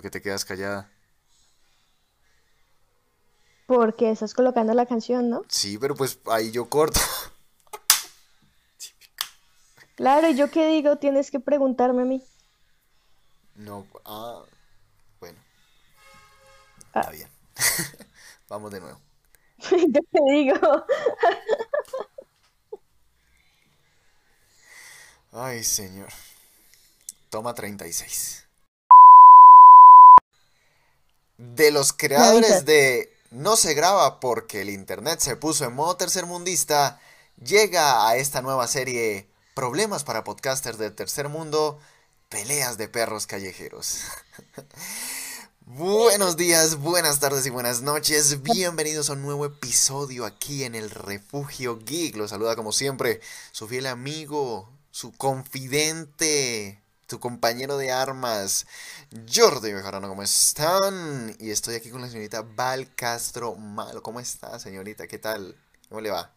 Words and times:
¿Por 0.00 0.04
qué 0.04 0.18
te 0.18 0.22
quedas 0.22 0.46
callada? 0.46 0.90
Porque 3.66 4.10
estás 4.10 4.32
colocando 4.32 4.72
la 4.72 4.86
canción, 4.86 5.28
¿no? 5.28 5.42
Sí, 5.46 5.76
pero 5.76 5.94
pues 5.94 6.18
ahí 6.24 6.50
yo 6.50 6.70
corto. 6.70 6.98
Claro, 9.96 10.30
¿y 10.30 10.36
yo 10.36 10.50
qué 10.50 10.68
digo? 10.68 10.96
Tienes 10.96 11.30
que 11.30 11.38
preguntarme 11.38 12.00
a 12.00 12.04
mí. 12.06 12.24
No, 13.56 13.86
ah, 14.06 14.42
bueno. 15.20 15.38
Ah. 16.94 17.00
Está 17.00 17.10
bien. 17.10 17.28
Vamos 18.48 18.72
de 18.72 18.80
nuevo. 18.80 18.98
¿Yo 19.70 20.00
qué 20.10 20.20
digo? 20.30 20.86
Ay, 25.30 25.62
señor. 25.62 26.08
Toma 27.28 27.52
36. 27.52 28.46
De 31.40 31.70
los 31.70 31.94
creadores 31.94 32.66
de 32.66 33.16
No 33.30 33.56
se 33.56 33.72
graba 33.72 34.20
porque 34.20 34.60
el 34.60 34.68
internet 34.68 35.20
se 35.20 35.36
puso 35.36 35.64
en 35.64 35.72
modo 35.72 35.96
tercermundista, 35.96 37.00
llega 37.42 38.06
a 38.06 38.16
esta 38.16 38.42
nueva 38.42 38.68
serie 38.68 39.26
Problemas 39.54 40.04
para 40.04 40.22
podcasters 40.22 40.76
del 40.76 40.94
tercer 40.94 41.30
mundo, 41.30 41.78
peleas 42.28 42.76
de 42.76 42.88
perros 42.88 43.26
callejeros. 43.26 44.00
Buenos 45.64 46.36
días, 46.36 46.76
buenas 46.76 47.20
tardes 47.20 47.46
y 47.46 47.50
buenas 47.50 47.80
noches. 47.80 48.42
Bienvenidos 48.42 49.08
a 49.08 49.14
un 49.14 49.22
nuevo 49.22 49.46
episodio 49.46 50.26
aquí 50.26 50.64
en 50.64 50.74
el 50.74 50.90
Refugio 50.90 51.78
Geek. 51.78 52.16
Los 52.16 52.30
saluda 52.30 52.54
como 52.54 52.72
siempre 52.72 53.22
su 53.52 53.66
fiel 53.66 53.86
amigo, 53.86 54.68
su 54.90 55.12
confidente, 55.12 56.79
tu 57.10 57.18
compañero 57.18 57.76
de 57.76 57.90
armas, 57.90 58.66
Jordi 59.34 59.72
Bejarano. 59.72 60.08
¿Cómo 60.08 60.22
están? 60.22 61.34
Y 61.40 61.50
estoy 61.50 61.74
aquí 61.74 61.90
con 61.90 62.00
la 62.00 62.08
señorita 62.08 62.42
Val 62.54 62.86
Castro 62.94 63.56
Malo. 63.56 64.00
¿Cómo 64.00 64.20
está, 64.20 64.58
señorita? 64.60 65.08
¿Qué 65.08 65.18
tal? 65.18 65.56
¿Cómo 65.88 66.00
le 66.00 66.10
va? 66.10 66.30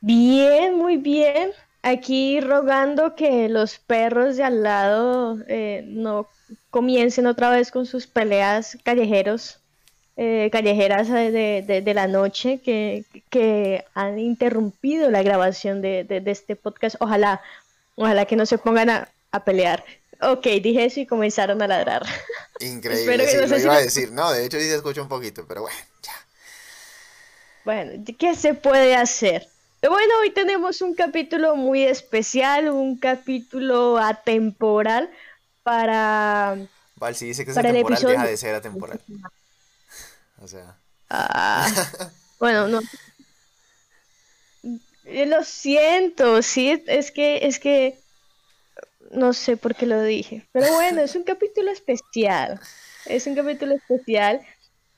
Bien, 0.00 0.76
muy 0.76 0.96
bien. 0.96 1.52
Aquí 1.82 2.40
rogando 2.40 3.14
que 3.14 3.48
los 3.48 3.78
perros 3.78 4.36
de 4.36 4.42
al 4.42 4.64
lado 4.64 5.38
eh, 5.46 5.84
no 5.86 6.26
comiencen 6.70 7.28
otra 7.28 7.50
vez 7.50 7.70
con 7.70 7.86
sus 7.86 8.08
peleas 8.08 8.76
callejeros, 8.82 9.60
eh, 10.16 10.48
callejeras 10.50 11.08
de, 11.08 11.62
de- 11.84 11.94
la 11.94 12.08
noche 12.08 12.58
que, 12.58 13.04
que 13.30 13.84
han 13.94 14.18
interrumpido 14.18 15.10
la 15.10 15.22
grabación 15.22 15.80
de, 15.80 16.02
de- 16.02 16.20
de 16.20 16.30
este 16.32 16.56
podcast. 16.56 16.96
Ojalá, 16.98 17.40
ojalá 17.94 18.24
que 18.24 18.34
no 18.34 18.44
se 18.46 18.58
pongan 18.58 18.90
a, 18.90 19.08
a 19.30 19.44
pelear. 19.44 19.84
Ok, 20.20 20.46
dije 20.62 20.84
eso 20.84 21.00
y 21.00 21.06
comenzaron 21.06 21.62
a 21.62 21.66
ladrar. 21.68 22.04
Increíble, 22.60 23.24
Espero 23.24 23.24
que 23.24 23.30
sí, 23.30 23.36
no 23.36 23.42
lo 23.42 23.48
sé 23.48 23.58
si 23.58 23.64
iba 23.64 23.74
a 23.74 23.80
decir. 23.80 24.12
No, 24.12 24.32
de 24.32 24.44
hecho 24.44 24.58
sí 24.58 24.64
se 24.64 24.76
escucha 24.76 25.02
un 25.02 25.08
poquito, 25.08 25.46
pero 25.46 25.62
bueno, 25.62 25.78
ya. 26.02 26.12
Bueno, 27.64 28.04
¿qué 28.18 28.34
se 28.34 28.54
puede 28.54 28.96
hacer? 28.96 29.48
Bueno, 29.80 30.12
hoy 30.20 30.30
tenemos 30.30 30.80
un 30.80 30.94
capítulo 30.94 31.54
muy 31.54 31.84
especial, 31.84 32.68
un 32.68 32.98
capítulo 32.98 33.98
atemporal 33.98 35.08
para... 35.62 36.56
Val, 36.96 37.14
si 37.14 37.26
dice 37.26 37.44
que 37.44 37.52
es 37.52 37.56
atemporal, 37.56 37.92
episodio. 37.92 38.14
deja 38.18 38.26
de 38.26 38.36
ser 38.36 38.54
atemporal. 38.54 39.00
O 40.40 40.46
sea, 40.46 40.76
Ah, 41.10 41.66
bueno, 42.38 42.68
no. 42.68 42.80
Lo 45.04 45.42
siento, 45.42 46.42
sí, 46.42 46.82
es 46.86 47.10
que, 47.10 47.46
es 47.46 47.58
que 47.58 47.98
no 49.10 49.32
sé 49.32 49.56
por 49.56 49.74
qué 49.74 49.86
lo 49.86 50.02
dije. 50.02 50.46
Pero 50.52 50.72
bueno, 50.74 51.00
es 51.00 51.14
un 51.16 51.24
capítulo 51.24 51.70
especial. 51.70 52.60
Es 53.06 53.26
un 53.26 53.34
capítulo 53.34 53.74
especial. 53.74 54.40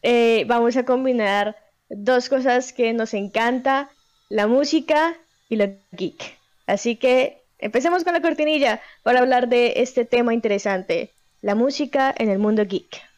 Eh, 0.02 0.44
vamos 0.46 0.76
a 0.76 0.84
combinar 0.84 1.56
dos 1.88 2.28
cosas 2.28 2.72
que 2.72 2.92
nos 2.92 3.14
encanta, 3.14 3.90
la 4.28 4.46
música 4.46 5.16
y 5.48 5.56
lo 5.56 5.66
geek. 5.92 6.38
Así 6.66 6.96
que 6.96 7.42
empecemos 7.58 8.04
con 8.04 8.14
la 8.14 8.22
cortinilla 8.22 8.80
para 9.02 9.20
hablar 9.20 9.48
de 9.48 9.74
este 9.76 10.04
tema 10.04 10.32
interesante, 10.32 11.12
la 11.42 11.54
música 11.54 12.14
en 12.16 12.30
el 12.30 12.38
mundo 12.38 12.64
geek. 12.64 13.09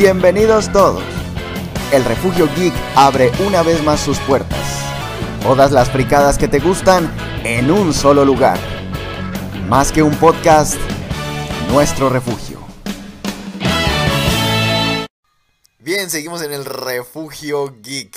Bienvenidos 0.00 0.70
todos. 0.70 1.02
El 1.92 2.04
Refugio 2.04 2.48
Geek 2.54 2.72
abre 2.94 3.32
una 3.44 3.64
vez 3.64 3.82
más 3.82 3.98
sus 3.98 4.16
puertas. 4.20 4.64
Todas 5.42 5.72
las 5.72 5.90
fricadas 5.90 6.38
que 6.38 6.46
te 6.46 6.60
gustan 6.60 7.12
en 7.42 7.68
un 7.68 7.92
solo 7.92 8.24
lugar. 8.24 8.60
Más 9.66 9.90
que 9.90 10.04
un 10.04 10.16
podcast, 10.16 10.76
nuestro 11.72 12.10
refugio. 12.10 12.64
Bien, 15.80 16.08
seguimos 16.08 16.42
en 16.42 16.52
el 16.52 16.64
Refugio 16.64 17.74
Geek. 17.82 18.16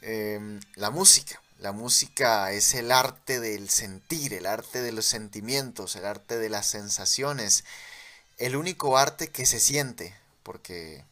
Em, 0.00 0.58
la 0.76 0.88
música. 0.88 1.38
La 1.58 1.72
música 1.72 2.50
es 2.52 2.72
el 2.72 2.90
arte 2.90 3.40
del 3.40 3.68
sentir, 3.68 4.32
el 4.32 4.46
arte 4.46 4.80
de 4.80 4.92
los 4.92 5.04
sentimientos, 5.04 5.96
el 5.96 6.06
arte 6.06 6.38
de 6.38 6.48
las 6.48 6.64
sensaciones. 6.64 7.64
El 8.38 8.56
único 8.56 8.96
arte 8.96 9.28
que 9.28 9.44
se 9.44 9.60
siente, 9.60 10.14
porque 10.44 11.04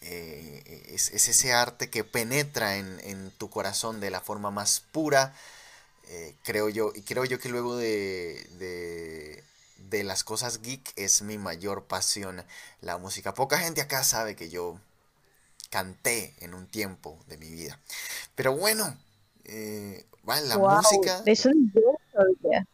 eh, 0.00 0.86
es, 0.90 1.10
es 1.12 1.28
ese 1.28 1.52
arte 1.52 1.90
que 1.90 2.04
penetra 2.04 2.76
en, 2.76 3.00
en 3.04 3.30
tu 3.38 3.50
corazón 3.50 4.00
de 4.00 4.10
la 4.10 4.20
forma 4.20 4.50
más 4.50 4.80
pura, 4.92 5.34
eh, 6.08 6.34
creo 6.44 6.68
yo, 6.68 6.92
y 6.94 7.02
creo 7.02 7.24
yo 7.24 7.38
que 7.38 7.48
luego 7.48 7.76
de, 7.76 8.46
de, 8.58 9.44
de 9.90 10.04
las 10.04 10.24
cosas 10.24 10.62
geek 10.62 10.92
es 10.96 11.22
mi 11.22 11.38
mayor 11.38 11.86
pasión 11.86 12.44
la 12.80 12.98
música. 12.98 13.34
Poca 13.34 13.58
gente 13.58 13.80
acá 13.82 14.04
sabe 14.04 14.36
que 14.36 14.50
yo 14.50 14.80
canté 15.70 16.34
en 16.40 16.54
un 16.54 16.68
tiempo 16.68 17.20
de 17.28 17.38
mi 17.38 17.50
vida. 17.50 17.80
Pero 18.36 18.56
bueno, 18.56 18.96
eh, 19.44 20.06
la 20.26 20.58
Wow, 20.58 20.60
música... 20.60 21.28
yo 21.74 21.96
sabía. 22.12 22.64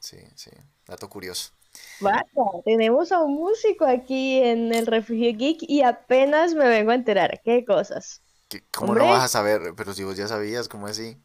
Sí, 0.00 0.18
sí, 0.36 0.50
dato 0.86 1.08
curioso. 1.08 1.52
Vaya, 2.00 2.24
tenemos 2.64 3.12
a 3.12 3.22
un 3.22 3.34
músico 3.34 3.84
aquí 3.86 4.38
en 4.42 4.72
el 4.74 4.86
Refugio 4.86 5.32
Geek 5.36 5.58
y 5.62 5.82
apenas 5.82 6.54
me 6.54 6.68
vengo 6.68 6.90
a 6.92 6.94
enterar. 6.94 7.40
¿Qué 7.44 7.64
cosas? 7.64 8.22
¿Qué- 8.48 8.62
¿Cómo 8.72 8.92
Hombre. 8.92 9.04
no 9.04 9.08
vas 9.08 9.24
a 9.24 9.28
saber? 9.28 9.74
Pero 9.76 9.92
si 9.94 10.04
vos 10.04 10.16
ya 10.16 10.28
sabías, 10.28 10.68
¿cómo 10.68 10.86
así? 10.86 11.18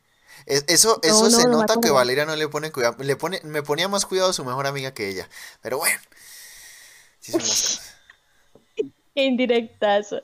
Es- 0.45 0.65
eso 0.67 0.99
eso 1.03 1.29
No, 1.29 1.29
se 1.29 1.47
no, 1.47 1.53
nota 1.59 1.79
que. 1.79 1.89
Valeria 1.89 2.25
no 2.25 2.35
le 2.35 2.47
pone 2.49 2.71
cuidado. 2.71 2.97
Le 3.03 3.15
pone, 3.15 3.39
me 3.43 3.63
ponía 3.63 3.87
más 3.87 4.05
cuidado 4.05 4.33
su 4.33 4.43
mejor 4.45 4.67
amiga 4.67 4.93
que 4.93 5.07
ella. 5.09 5.29
Pero 5.61 5.77
bueno. 5.77 5.99
sí 7.19 7.31
son 7.31 7.41
las 7.41 7.81
indirectazo. 9.15 10.21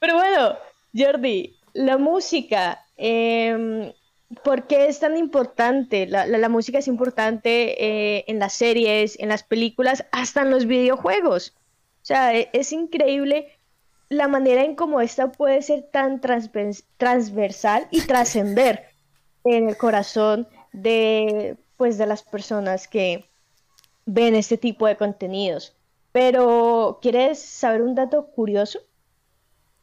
Pero 0.00 0.16
bueno, 0.16 0.58
Jordi, 0.94 1.56
la 1.74 1.98
música, 1.98 2.86
em, 2.96 3.92
¿por 4.44 4.66
qué 4.66 4.86
es 4.88 5.00
tan 5.00 5.16
importante? 5.16 6.06
La, 6.06 6.26
la- 6.26 6.38
la 6.38 6.48
música 6.48 6.78
es 6.78 6.88
importante 6.88 8.18
eh, 8.18 8.24
en 8.28 8.38
las 8.38 8.52
series, 8.54 9.18
en 9.18 9.28
las 9.28 9.42
películas, 9.44 10.06
hasta 10.12 10.42
en 10.42 10.50
los 10.50 10.66
videojuegos. 10.66 11.54
O 12.02 12.04
sea, 12.04 12.34
e- 12.36 12.50
es 12.52 12.72
increíble 12.72 13.58
la 14.08 14.28
manera 14.28 14.64
en 14.64 14.76
cómo 14.76 15.00
esta 15.00 15.32
puede 15.32 15.62
ser 15.62 15.84
tan 15.92 16.20
transvers- 16.20 16.84
transversal 16.98 17.88
y 17.90 18.02
trascender 18.02 18.84
en 19.44 19.68
el 19.68 19.76
corazón 19.76 20.48
de, 20.72 21.58
pues, 21.76 21.98
de 21.98 22.06
las 22.06 22.22
personas 22.22 22.88
que 22.88 23.30
ven 24.06 24.34
este 24.36 24.58
tipo 24.58 24.86
de 24.86 24.96
contenidos. 24.96 25.76
Pero, 26.12 26.98
¿quieres 27.02 27.40
saber 27.40 27.82
un 27.82 27.94
dato 27.94 28.28
curioso? 28.32 28.80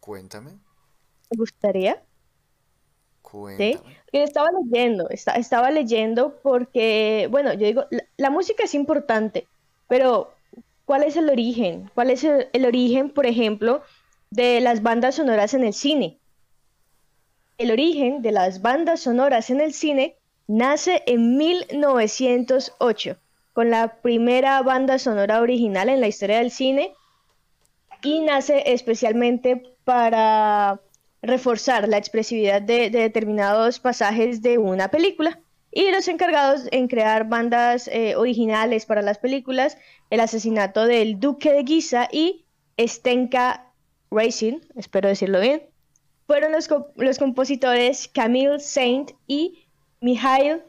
Cuéntame, 0.02 0.60
¿Te 1.28 1.38
gustaría? 1.38 2.04
Cuéntame. 3.31 3.98
Estaba 4.12 4.50
leyendo, 4.64 5.10
esta- 5.10 5.34
estaba 5.36 5.70
leyendo 5.72 6.40
porque, 6.42 7.28
bueno, 7.31 7.54
yo 7.54 7.66
digo, 7.68 7.86
la, 7.92 8.04
la 8.18 8.30
música 8.30 8.64
es 8.64 8.74
importante, 8.74 9.48
pero 9.88 10.34
¿cuál 10.86 11.04
es 11.04 11.16
el 11.16 11.30
origen? 11.30 11.90
¿Cuál 11.94 12.10
es 12.10 12.24
el, 12.24 12.48
el 12.54 12.66
origen, 12.66 13.10
por 13.12 13.26
ejemplo, 13.28 13.81
de 14.31 14.62
las 14.62 14.81
bandas 14.81 15.16
sonoras 15.16 15.54
en 15.54 15.64
el 15.64 15.74
cine? 15.74 16.18
El 17.58 17.72
origen 17.72 18.22
de 18.22 18.31
las 18.31 18.62
bandas 18.62 19.02
sonoras 19.02 19.50
en 19.50 19.62
el 19.62 19.74
cine 19.74 20.16
nace 20.48 21.04
en 21.06 21.38
1908, 21.38 23.18
con 23.54 23.70
la 23.70 23.96
primera 24.02 24.62
banda 24.64 24.98
sonora 24.98 25.42
original 25.42 25.90
en 25.90 26.02
la 26.02 26.08
historia 26.08 26.38
del 26.40 26.52
cine 26.52 26.94
y 28.02 28.22
nace 28.22 28.64
especialmente 28.74 29.62
para 29.84 30.80
reforzar 31.21 31.88
la 31.88 31.98
expresividad 31.98 32.62
de, 32.62 32.89
de 32.89 33.00
determinados 33.00 33.80
pasajes 33.80 34.42
de 34.42 34.57
una 34.57 34.89
película. 34.89 35.39
Y 35.71 35.92
los 35.92 36.07
encargados 36.07 36.63
en 36.71 36.88
crear 36.88 37.30
bandas 37.30 37.88
eh, 37.88 38.16
originales 38.16 38.86
para 38.86 39.01
las 39.01 39.19
películas, 39.19 39.77
El 40.10 40.19
asesinato 40.19 40.86
del 40.86 41.19
Duque 41.19 41.54
de 41.54 41.63
Guisa 41.63 42.07
y 42.12 42.45
Stenka 42.80 43.71
Racing, 44.10 44.60
espero 44.75 45.10
decirlo 45.10 45.39
bien, 45.39 45.69
fueron 46.25 46.51
los, 46.54 46.68
los 46.95 47.19
compositores 47.19 48.07
Camille 48.07 48.60
Saint 48.60 49.12
y 49.27 49.68
Mikhail 50.01 50.63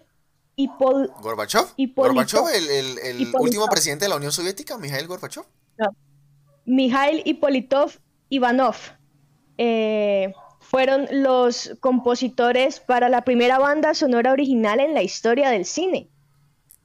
Gorbachev. 0.56 1.67
Gorbachev, 1.97 2.49
el, 2.55 2.99
el, 2.99 3.32
último 3.38 3.67
presidente 3.67 4.05
de 4.05 4.08
la 4.11 4.17
Unión 4.17 4.32
Soviética, 4.32 4.76
Mikhail 4.76 5.06
Gorbachev. 5.06 5.44
No. 5.79 5.87
Mikhail 6.67 7.23
Hipolitov 7.25 7.93
Ivanov. 8.29 8.76
Eh, 9.56 10.32
fueron 10.70 11.08
los 11.11 11.76
compositores 11.81 12.78
para 12.78 13.08
la 13.08 13.25
primera 13.25 13.58
banda 13.58 13.93
sonora 13.93 14.31
original 14.31 14.78
en 14.78 14.94
la 14.94 15.02
historia 15.02 15.50
del 15.50 15.64
cine. 15.64 16.08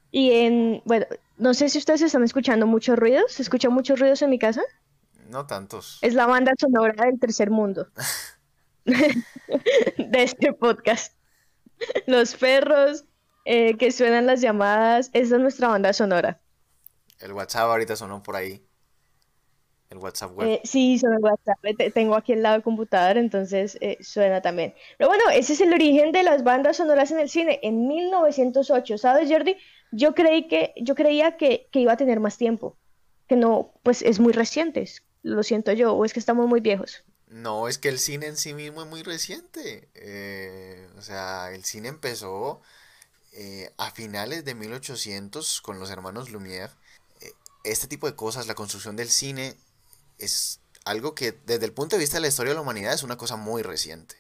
Y 0.09 0.31
en, 0.31 0.81
bueno, 0.85 1.05
no 1.37 1.53
sé 1.53 1.69
si 1.69 1.77
ustedes 1.77 2.01
están 2.01 2.23
escuchando 2.23 2.65
muchos 2.65 2.97
ruidos. 2.97 3.33
¿Se 3.33 3.43
escuchan 3.43 3.71
muchos 3.71 3.99
ruidos 3.99 4.23
en 4.23 4.31
mi 4.31 4.39
casa? 4.39 4.63
No 5.29 5.45
tantos. 5.45 5.99
Es 6.01 6.15
la 6.15 6.25
banda 6.25 6.53
sonora 6.59 7.05
del 7.05 7.19
tercer 7.19 7.51
mundo. 7.51 7.87
de 8.85 10.23
este 10.23 10.51
podcast. 10.53 11.13
Los 12.07 12.33
perros 12.33 13.05
eh, 13.45 13.77
que 13.77 13.91
suenan 13.91 14.25
las 14.25 14.41
llamadas, 14.41 15.11
esa 15.13 15.35
es 15.35 15.41
nuestra 15.41 15.67
banda 15.67 15.93
sonora. 15.93 16.41
El 17.19 17.33
WhatsApp 17.33 17.65
ahorita 17.65 17.95
sonó 17.95 18.23
por 18.23 18.35
ahí. 18.35 18.67
El 19.89 19.99
WhatsApp 19.99 20.31
web. 20.35 20.47
Eh, 20.47 20.61
sí, 20.63 20.99
el 21.01 21.23
WhatsApp. 21.23 21.59
Tengo 21.93 22.15
aquí 22.15 22.33
al 22.33 22.41
lado 22.41 22.53
del 22.53 22.63
computador, 22.63 23.17
entonces 23.17 23.77
eh, 23.81 23.97
suena 24.01 24.41
también. 24.41 24.73
Pero 24.97 25.09
bueno, 25.09 25.23
ese 25.31 25.53
es 25.53 25.61
el 25.61 25.73
origen 25.73 26.11
de 26.11 26.23
las 26.23 26.43
bandas 26.43 26.77
sonoras 26.77 27.11
en 27.11 27.19
el 27.19 27.29
cine 27.29 27.59
en 27.61 27.87
1908. 27.87 28.97
¿Sabes, 28.97 29.29
Jordi? 29.29 29.57
Yo 29.91 30.15
creí 30.15 30.47
que, 30.47 30.73
yo 30.77 30.95
creía 30.95 31.37
que, 31.37 31.67
que 31.71 31.79
iba 31.79 31.93
a 31.93 31.97
tener 31.97 32.19
más 32.19 32.37
tiempo. 32.37 32.77
Que 33.27 33.35
no, 33.35 33.73
pues 33.83 34.01
es 34.01 34.19
muy 34.19 34.33
reciente. 34.33 34.89
Lo 35.21 35.43
siento 35.43 35.71
yo, 35.71 35.93
o 35.93 36.05
es 36.05 36.13
que 36.13 36.19
estamos 36.19 36.47
muy 36.47 36.61
viejos. 36.61 37.03
No, 37.27 37.67
es 37.67 37.77
que 37.77 37.89
el 37.89 37.99
cine 37.99 38.27
en 38.27 38.37
sí 38.37 38.53
mismo 38.53 38.83
es 38.83 38.87
muy 38.87 39.03
reciente. 39.03 39.89
Eh, 39.95 40.87
o 40.97 41.01
sea, 41.01 41.51
el 41.51 41.65
cine 41.65 41.89
empezó 41.89 42.61
eh, 43.33 43.73
a 43.77 43.91
finales 43.91 44.45
de 44.45 44.55
1800 44.55 45.61
con 45.61 45.79
los 45.79 45.89
hermanos 45.89 46.29
Lumière. 46.29 46.71
Eh, 47.21 47.33
este 47.63 47.87
tipo 47.87 48.07
de 48.07 48.15
cosas, 48.15 48.47
la 48.47 48.55
construcción 48.55 48.95
del 48.95 49.09
cine, 49.09 49.57
es 50.19 50.61
algo 50.85 51.15
que 51.15 51.31
desde 51.45 51.65
el 51.65 51.73
punto 51.73 51.95
de 51.95 52.01
vista 52.01 52.17
de 52.17 52.21
la 52.21 52.27
historia 52.27 52.51
de 52.51 52.55
la 52.55 52.61
humanidad 52.61 52.93
es 52.93 53.03
una 53.03 53.17
cosa 53.17 53.35
muy 53.35 53.61
reciente. 53.63 54.15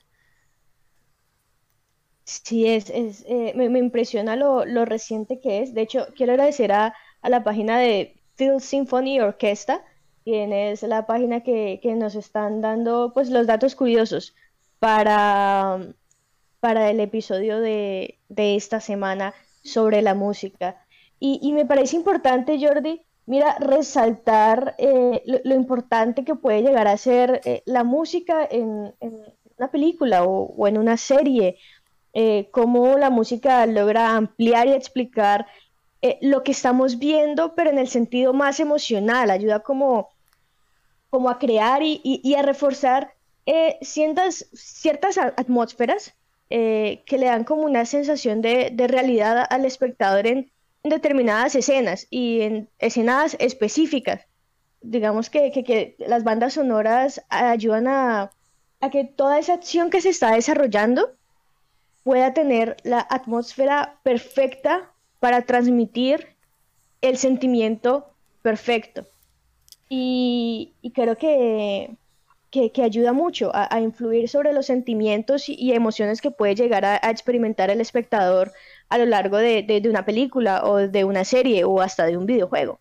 Sí, 2.23 2.67
es, 2.67 2.89
es 2.89 3.23
me, 3.55 3.65
impresiona 3.77 4.35
lo, 4.35 4.63
reciente 4.85 5.39
que 5.39 5.61
es. 5.61 5.73
De 5.73 5.81
hecho, 5.81 6.07
quiero 6.15 6.33
agradecer 6.33 6.71
a, 6.71 6.95
a 7.21 7.29
la 7.29 7.43
página 7.43 7.77
de 7.77 8.19
Phil 8.35 8.59
Symphony 8.59 9.19
Orchestra 9.19 9.83
tienes 10.25 10.81
la 10.81 11.05
página 11.05 11.41
que, 11.41 11.79
nos 11.95 12.15
están 12.15 12.59
dando 12.59 13.11
pues 13.13 13.29
los 13.29 13.47
datos 13.47 13.75
curiosos 13.75 14.35
para, 14.79 15.79
para 16.59 16.89
el 16.89 16.99
episodio 16.99 17.61
de, 17.61 18.17
esta 18.35 18.81
semana 18.81 19.33
sobre 19.63 20.01
la 20.01 20.15
música. 20.15 20.83
Y, 21.19 21.53
me 21.53 21.65
parece 21.65 21.95
importante, 21.95 22.59
Jordi, 22.59 23.05
mira, 23.25 23.57
resaltar 23.59 24.75
eh, 24.77 25.23
lo, 25.43 25.55
importante 25.55 26.23
que 26.23 26.35
puede 26.35 26.61
llegar 26.61 26.87
a 26.87 26.97
ser 26.97 27.41
eh, 27.45 27.63
la 27.65 27.83
música 27.83 28.47
en, 28.49 28.93
una 29.57 29.71
película 29.71 30.23
o, 30.23 30.67
en 30.67 30.77
una 30.77 30.97
serie, 30.97 31.57
eh, 32.13 32.49
cómo 32.51 32.97
la 32.97 33.09
música 33.09 33.65
logra 33.65 34.15
ampliar 34.15 34.67
y 34.67 34.73
explicar 34.73 35.47
lo 36.21 36.43
que 36.43 36.51
estamos 36.51 36.99
viendo, 36.99 37.55
pero 37.55 37.71
en 37.71 37.79
el 37.79 37.87
sentido 37.87 38.31
más 38.31 38.59
emocional, 38.59 39.31
ayuda 39.31 39.61
como 39.61 40.09
como 41.09 41.31
a 41.31 41.39
crear 41.39 41.81
y, 41.81 42.35
a 42.35 42.43
reforzar 42.43 43.15
ciertas, 43.81 44.47
ciertas 44.53 45.17
atmósferas 45.17 46.13
que 46.49 47.05
le 47.09 47.25
dan 47.25 47.43
como 47.43 47.63
una 47.63 47.85
sensación 47.85 48.43
de, 48.43 48.71
realidad 48.87 49.47
al 49.49 49.65
espectador 49.65 50.27
en, 50.27 50.51
determinadas 50.89 51.55
escenas 51.55 52.07
y 52.09 52.41
en 52.41 52.69
escenas 52.79 53.35
específicas. 53.39 54.25
Digamos 54.81 55.29
que, 55.29 55.95
las 55.99 56.23
bandas 56.23 56.53
sonoras 56.53 57.23
ayudan 57.29 57.87
a, 57.87 58.31
a 58.81 58.89
que 58.89 59.03
toda 59.03 59.39
esa 59.39 59.53
acción 59.53 59.89
que 59.89 60.01
se 60.01 60.09
está 60.09 60.33
desarrollando 60.33 61.11
pueda 62.03 62.33
tener 62.33 62.77
la 62.83 63.05
atmósfera 63.09 63.99
perfecta 64.03 64.91
para 65.19 65.41
transmitir 65.41 66.35
el 67.01 67.17
sentimiento 67.17 68.13
perfecto. 68.43 69.07
Y, 69.89 70.73
creo 70.93 71.15
que, 71.15 71.95
que, 72.51 72.83
ayuda 72.83 73.11
mucho 73.11 73.51
a, 73.53 73.79
influir 73.79 74.29
sobre 74.29 74.53
los 74.53 74.67
sentimientos 74.67 75.49
y, 75.49 75.73
emociones 75.73 76.21
que 76.21 76.31
puede 76.31 76.55
llegar 76.55 76.85
a, 76.85 76.97
experimentar 77.09 77.69
el 77.69 77.81
espectador 77.81 78.51
a 78.89 78.97
lo 78.97 79.05
largo 79.05 79.37
de, 79.37 79.81
una 79.87 80.05
película 80.05 80.63
o 80.63 80.77
de 80.77 81.03
una 81.03 81.25
serie 81.25 81.63
o 81.63 81.81
hasta 81.81 82.05
de 82.05 82.17
un 82.17 82.25
videojuego. 82.25 82.79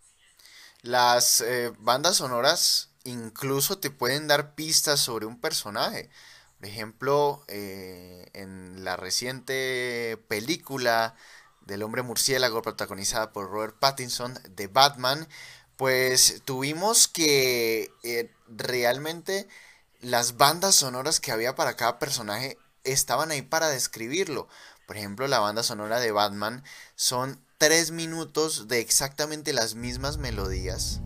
Las 0.82 1.40
eh, 1.40 1.72
bandas 1.78 2.16
sonoras 2.16 2.90
incluso 3.04 3.78
te 3.78 3.90
pueden 3.90 4.28
dar 4.28 4.54
pistas 4.54 5.00
sobre 5.00 5.26
un 5.26 5.40
personaje. 5.40 6.10
Por 6.58 6.68
ejemplo, 6.68 7.44
eh, 7.48 8.26
en 8.32 8.84
la 8.84 8.96
reciente 8.96 10.18
película 10.28 11.14
del 11.60 11.82
hombre 11.82 12.02
murciélago 12.02 12.62
protagonizada 12.62 13.32
por 13.32 13.50
Robert 13.50 13.76
Pattinson 13.78 14.38
de 14.50 14.66
Batman, 14.66 15.28
pues 15.76 16.42
tuvimos 16.44 17.08
que 17.08 17.90
eh, 18.02 18.32
realmente 18.48 19.48
las 20.00 20.36
bandas 20.36 20.74
sonoras 20.76 21.20
que 21.20 21.32
había 21.32 21.54
para 21.54 21.76
cada 21.76 21.98
personaje 21.98 22.58
estaban 22.84 23.30
ahí 23.30 23.42
para 23.42 23.68
describirlo. 23.68 24.48
Por 24.86 24.96
ejemplo, 24.96 25.26
la 25.28 25.38
banda 25.38 25.62
sonora 25.62 26.00
de 26.00 26.12
Batman 26.12 26.62
son 26.94 27.40
tres 27.58 27.90
minutos 27.90 28.68
de 28.68 28.80
exactamente 28.80 29.52
las 29.52 29.74
mismas 29.74 30.18
melodías. 30.18 31.00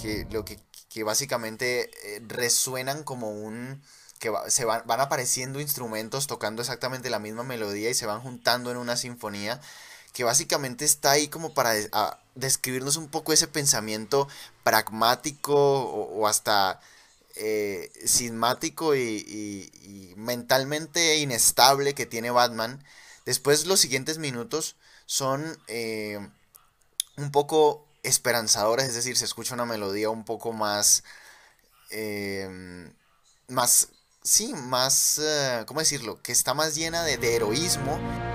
Que 0.00 0.26
lo 0.30 0.44
que 0.44 0.58
básicamente 1.04 1.90
eh, 2.16 2.22
resuenan 2.26 3.04
como 3.04 3.30
un 3.30 3.80
que 4.20 4.30
se 4.48 4.66
van, 4.66 4.82
apareciendo 4.86 5.60
instrumentos 5.60 6.26
tocando 6.26 6.60
exactamente 6.60 7.08
la 7.08 7.18
misma 7.18 7.42
melodía 7.42 7.88
y 7.90 7.94
se 7.94 8.06
van 8.06 8.20
juntando 8.20 8.70
en 8.70 8.76
una 8.76 8.96
sinfonía 8.96 9.60
que 10.12 10.24
básicamente 10.24 10.84
está 10.84 11.12
ahí 11.12 11.28
como 11.28 11.54
para 11.54 11.74
describirnos 12.34 12.96
un 12.96 13.08
poco 13.08 13.32
ese 13.32 13.46
pensamiento 13.46 14.28
pragmático 14.62 15.54
o, 15.54 16.26
hasta 16.26 16.80
eh, 17.36 17.90
y, 18.94 20.14
mentalmente 20.16 21.16
inestable 21.18 21.94
que 21.94 22.06
tiene 22.06 22.30
Batman. 22.30 22.84
Después 23.24 23.66
los 23.66 23.80
siguientes 23.80 24.18
minutos 24.18 24.76
son 25.06 25.58
eh, 25.68 26.18
un 27.16 27.30
poco 27.30 27.86
esperanzadora, 28.02 28.84
es 28.84 28.94
decir, 28.94 29.16
se 29.16 29.24
escucha 29.24 29.54
una 29.54 29.66
melodía 29.66 30.10
un 30.10 30.24
poco 30.24 30.52
más, 30.52 31.04
em, 31.90 32.92
más, 33.48 33.88
sí, 34.22 34.52
más, 34.54 35.18
eh, 35.22 35.64
¿cómo 35.66 35.80
decirlo? 35.80 36.22
Que 36.22 36.32
está 36.32 36.54
más 36.54 36.74
llena 36.74 37.02
de 37.04 37.34
heroísmo. 37.34 38.29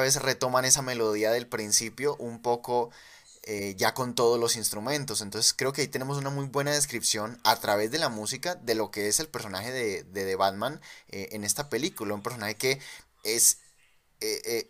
Vez 0.00 0.16
retoman 0.16 0.64
esa 0.64 0.82
melodía 0.82 1.30
del 1.30 1.46
principio 1.46 2.16
un 2.16 2.42
poco 2.42 2.90
eh, 3.44 3.74
ya 3.78 3.94
con 3.94 4.14
todos 4.14 4.38
los 4.38 4.56
instrumentos. 4.56 5.22
Entonces 5.22 5.54
creo 5.56 5.72
que 5.72 5.80
ahí 5.82 5.88
tenemos 5.88 6.18
una 6.18 6.30
muy 6.30 6.46
buena 6.46 6.72
descripción 6.72 7.40
a 7.42 7.56
través 7.56 7.90
de 7.90 7.98
la 7.98 8.10
música 8.10 8.54
de 8.56 8.74
lo 8.74 8.90
que 8.90 9.08
es 9.08 9.18
el 9.18 9.28
personaje 9.28 9.72
de, 9.72 10.02
de, 10.04 10.36
Batman 10.36 10.80
eh, 11.08 11.30
en 11.32 11.44
esta 11.44 11.70
película. 11.70 12.14
Un 12.14 12.22
personaje 12.22 12.56
que 12.56 12.80
es 13.24 13.58
eh, 14.20 14.66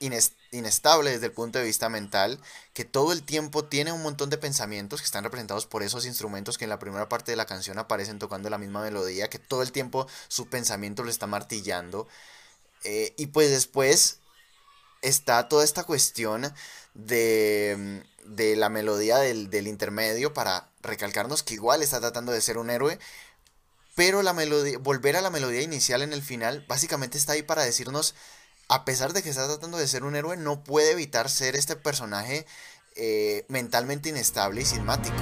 inestable 0.52 1.10
desde 1.10 1.26
el 1.26 1.32
punto 1.32 1.58
de 1.58 1.64
vista 1.64 1.88
mental, 1.88 2.40
que 2.72 2.84
todo 2.84 3.12
el 3.12 3.24
tiempo 3.24 3.64
tiene 3.64 3.92
un 3.92 4.02
montón 4.02 4.30
de 4.30 4.38
pensamientos 4.38 5.00
que 5.00 5.06
están 5.06 5.24
representados 5.24 5.66
por 5.66 5.82
esos 5.82 6.06
instrumentos 6.06 6.56
que 6.56 6.64
en 6.64 6.70
la 6.70 6.78
primera 6.78 7.08
parte 7.08 7.32
de 7.32 7.36
la 7.36 7.46
canción 7.46 7.78
aparecen 7.78 8.20
tocando 8.20 8.50
la 8.50 8.58
misma 8.58 8.82
melodía, 8.82 9.28
que 9.28 9.40
todo 9.40 9.62
el 9.62 9.72
tiempo 9.72 10.06
su 10.28 10.46
pensamiento 10.48 11.02
lo 11.02 11.10
está 11.10 11.26
martillando. 11.26 12.06
y 13.16 13.26
pues 13.28 13.50
después 13.50 14.19
está 15.02 15.48
toda 15.48 15.64
esta 15.64 15.84
cuestión 15.84 16.52
de, 16.94 18.02
de 18.24 18.56
la 18.56 18.68
melodía 18.68 19.18
del, 19.18 19.50
del, 19.50 19.66
intermedio 19.66 20.34
para 20.34 20.70
recalcarnos 20.82 21.42
que 21.42 21.54
igual 21.54 21.82
está 21.82 22.00
tratando 22.00 22.32
de 22.32 22.40
ser 22.40 22.58
un 22.58 22.70
héroe, 22.70 22.98
pero 23.94 24.22
la 24.22 24.32
melodía, 24.32 24.78
volver 24.78 25.16
a 25.16 25.20
la 25.20 25.30
melodía 25.30 25.62
inicial 25.62 26.02
en 26.02 26.12
el 26.12 26.22
final, 26.22 26.64
básicamente 26.68 27.18
está 27.18 27.32
ahí 27.32 27.42
para 27.42 27.64
decirnos, 27.64 28.14
a 28.68 28.84
pesar 28.84 29.12
de 29.12 29.22
que 29.22 29.30
está 29.30 29.46
tratando 29.46 29.78
de 29.78 29.88
ser 29.88 30.04
un 30.04 30.16
héroe, 30.16 30.36
no 30.36 30.62
puede 30.62 30.92
evitar 30.92 31.28
ser 31.28 31.56
este 31.56 31.76
personaje 31.76 32.46
eh, 32.96 33.44
mentalmente 33.48 34.08
inestable 34.08 34.62
y 34.62 34.64
cinemático. 34.64 35.16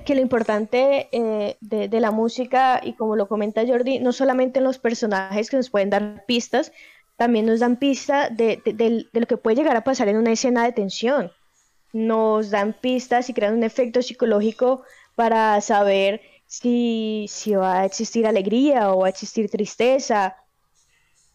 Que, 0.00 0.14
lo 0.14 0.20
importante 0.20 1.08
eh, 1.12 1.56
de, 1.60 2.00
la 2.00 2.10
música, 2.10 2.80
y 2.82 2.94
como 2.94 3.16
lo 3.16 3.28
comenta 3.28 3.66
Jordi, 3.66 3.98
no 3.98 4.12
solamente 4.12 4.58
en 4.58 4.64
los 4.64 4.78
personajes 4.78 5.50
que 5.50 5.56
nos 5.56 5.70
pueden 5.70 5.90
dar 5.90 6.24
pistas, 6.26 6.72
también 7.16 7.46
nos 7.46 7.60
dan 7.60 7.76
pistas 7.76 8.36
de, 8.36 8.60
lo 9.12 9.26
que 9.26 9.36
puede 9.36 9.56
llegar 9.56 9.76
a 9.76 9.84
pasar 9.84 10.08
en 10.08 10.16
una 10.16 10.32
escena 10.32 10.64
de 10.64 10.72
tensión. 10.72 11.30
Nos 11.92 12.50
dan 12.50 12.72
pistas 12.72 13.28
y 13.28 13.34
crean 13.34 13.54
un 13.54 13.64
efecto 13.64 14.02
psicológico 14.02 14.82
para 15.14 15.60
saber 15.60 16.22
si, 16.46 17.26
si 17.28 17.54
va 17.54 17.80
a 17.80 17.84
existir 17.84 18.26
alegría 18.26 18.92
o 18.92 19.00
va 19.00 19.06
a 19.06 19.10
existir 19.10 19.50
tristeza 19.50 20.36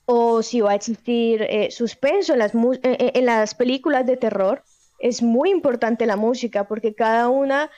o 0.05 0.41
si 0.41 0.61
va 0.61 0.71
a 0.71 0.75
existir 0.75 1.43
eh, 1.43 1.69
suspenso 1.69 2.33
en 2.33 2.39
las, 2.39 2.51
en 2.53 3.25
las 3.25 3.55
películas 3.55 4.05
de 4.05 4.17
terror. 4.17 4.63
Es 4.99 5.21
muy 5.21 5.51
importante 5.51 6.05
la 6.05 6.15
música 6.15 6.67
porque 6.67 6.95
cada 6.95 7.29
una 7.29 7.69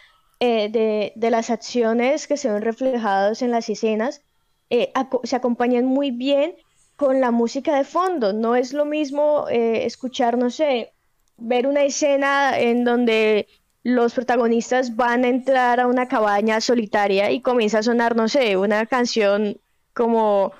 eh, 0.41 1.11
de, 1.15 1.29
las 1.29 1.49
acciones 1.49 2.25
que 2.25 2.37
se 2.37 2.49
ven 2.49 2.61
reflejadas 2.61 3.41
en 3.41 3.51
las 3.51 3.67
escenas 3.69 4.21
eh, 4.69 4.93
se 5.23 5.35
acompañan 5.35 5.85
muy 5.85 6.11
bien 6.11 6.55
con 6.95 7.19
la 7.19 7.31
música 7.31 7.75
de 7.75 7.83
fondo. 7.83 8.31
No 8.31 8.55
es 8.55 8.71
lo 8.71 8.85
mismo 8.85 9.47
eh, 9.49 9.85
escuchar, 9.85 10.37
no 10.37 10.49
sé, 10.49 10.93
ver 11.37 11.67
una 11.67 11.83
escena 11.83 12.57
en 12.57 12.85
donde 12.85 13.47
los 13.83 14.13
protagonistas 14.13 14.95
van 14.95 15.25
a 15.25 15.29
entrar 15.29 15.81
a 15.81 15.87
una 15.87 16.07
cabaña 16.07 16.61
solitaria 16.61 17.31
y 17.31 17.41
comienza 17.41 17.79
a 17.79 17.83
sonar, 17.83 18.15
no 18.15 18.29
sé, 18.29 18.55
una 18.55 18.85
canción 18.85 19.59
como 19.93 20.53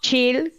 chill 0.00 0.52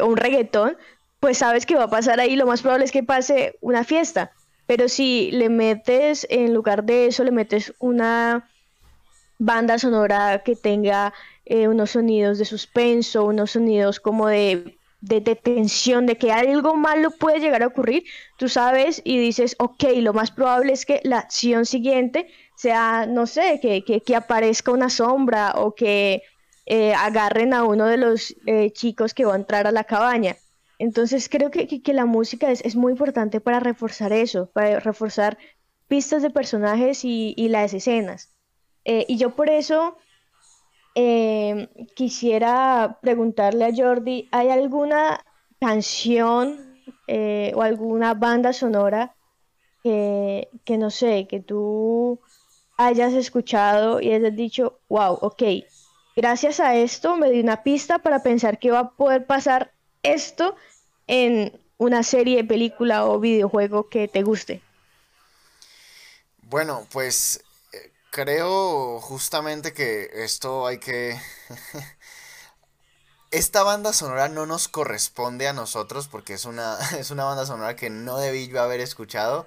o 0.00 0.06
un 0.06 0.16
reggaetón, 0.16 0.76
pues 1.20 1.38
sabes 1.38 1.64
que 1.64 1.76
va 1.76 1.84
a 1.84 1.90
pasar 1.90 2.18
ahí, 2.18 2.34
lo 2.34 2.46
más 2.46 2.62
probable 2.62 2.84
es 2.84 2.92
que 2.92 3.04
pase 3.04 3.56
una 3.60 3.84
fiesta. 3.84 4.32
Pero 4.70 4.88
si 4.88 5.32
le 5.32 5.48
metes, 5.48 6.28
en 6.30 6.54
lugar 6.54 6.84
de 6.84 7.06
eso, 7.06 7.24
le 7.24 7.32
metes 7.32 7.74
una 7.80 8.48
banda 9.36 9.80
sonora 9.80 10.44
que 10.44 10.54
tenga 10.54 11.12
eh, 11.44 11.66
unos 11.66 11.90
sonidos 11.90 12.38
de 12.38 12.44
suspenso, 12.44 13.24
unos 13.24 13.50
sonidos 13.50 13.98
como 13.98 14.28
de, 14.28 14.78
de, 15.00 15.34
tensión, 15.34 16.06
de 16.06 16.16
que 16.16 16.30
algo 16.30 16.76
malo 16.76 17.10
puede 17.10 17.40
llegar 17.40 17.64
a 17.64 17.66
ocurrir, 17.66 18.04
tú 18.36 18.48
sabes 18.48 19.02
y 19.04 19.18
dices, 19.18 19.56
ok, 19.58 19.86
lo 19.96 20.12
más 20.12 20.30
probable 20.30 20.72
es 20.72 20.86
que 20.86 21.00
la 21.02 21.18
acción 21.18 21.66
siguiente 21.66 22.28
sea, 22.54 23.06
no 23.06 23.26
sé, 23.26 23.58
que, 23.60 23.82
que, 23.82 24.14
aparezca 24.14 24.70
una 24.70 24.88
sombra 24.88 25.54
o 25.56 25.74
que 25.74 26.22
eh, 26.66 26.94
agarren 26.94 27.54
a 27.54 27.64
uno 27.64 27.86
de 27.86 27.96
los 27.96 28.36
eh, 28.46 28.70
chicos 28.70 29.14
que 29.14 29.24
va 29.24 29.32
a 29.32 29.36
entrar 29.36 29.66
a 29.66 29.72
la 29.72 29.82
cabaña. 29.82 30.36
Entonces 30.80 31.28
creo 31.28 31.50
que, 31.50 31.82
la 31.92 32.06
música 32.06 32.50
es, 32.50 32.74
muy 32.74 32.92
importante 32.92 33.38
para 33.38 33.60
reforzar 33.60 34.14
eso, 34.14 34.50
para 34.54 34.80
reforzar 34.80 35.36
pistas 35.88 36.22
de 36.22 36.30
personajes 36.30 37.04
y, 37.04 37.48
las 37.48 37.74
escenas. 37.74 38.34
Eh, 38.86 39.04
y 39.06 39.18
yo 39.18 39.36
por 39.36 39.50
eso 39.50 39.98
eh, 40.94 41.68
quisiera 41.94 42.98
preguntarle 43.02 43.66
a 43.66 43.74
Jordi, 43.76 44.30
¿hay 44.32 44.48
alguna 44.48 45.22
canción 45.60 46.80
eh, 47.06 47.52
o 47.54 47.60
alguna 47.60 48.14
banda 48.14 48.54
sonora 48.54 49.14
que, 49.82 50.48
que, 50.64 50.78
no 50.78 50.88
sé, 50.88 51.26
que 51.28 51.40
tú 51.40 52.20
hayas 52.78 53.12
escuchado 53.12 54.00
y 54.00 54.14
hayas 54.14 54.34
dicho, 54.34 54.80
wow, 54.88 55.18
ok, 55.20 55.42
gracias 56.16 56.58
a 56.58 56.74
esto 56.74 57.18
me 57.18 57.30
di 57.30 57.40
una 57.40 57.62
pista 57.62 57.98
para 57.98 58.22
pensar 58.22 58.58
que 58.58 58.70
va 58.70 58.78
a 58.78 58.90
poder 58.92 59.26
pasar 59.26 59.74
esto 60.02 60.56
en 61.10 61.60
una 61.76 62.04
serie, 62.04 62.44
película 62.44 63.04
o 63.04 63.18
videojuego 63.18 63.88
que 63.88 64.06
te 64.06 64.22
guste? 64.22 64.62
Bueno, 66.42 66.86
pues 66.92 67.42
eh, 67.72 67.90
creo 68.10 69.00
justamente 69.00 69.72
que 69.72 70.08
esto 70.14 70.68
hay 70.68 70.78
que... 70.78 71.18
Esta 73.32 73.64
banda 73.64 73.92
sonora 73.92 74.28
no 74.28 74.46
nos 74.46 74.68
corresponde 74.68 75.48
a 75.48 75.52
nosotros 75.52 76.06
porque 76.06 76.34
es 76.34 76.44
una, 76.44 76.78
es 76.98 77.10
una 77.10 77.24
banda 77.24 77.44
sonora 77.44 77.74
que 77.74 77.90
no 77.90 78.16
debí 78.18 78.46
yo 78.46 78.62
haber 78.62 78.78
escuchado. 78.78 79.46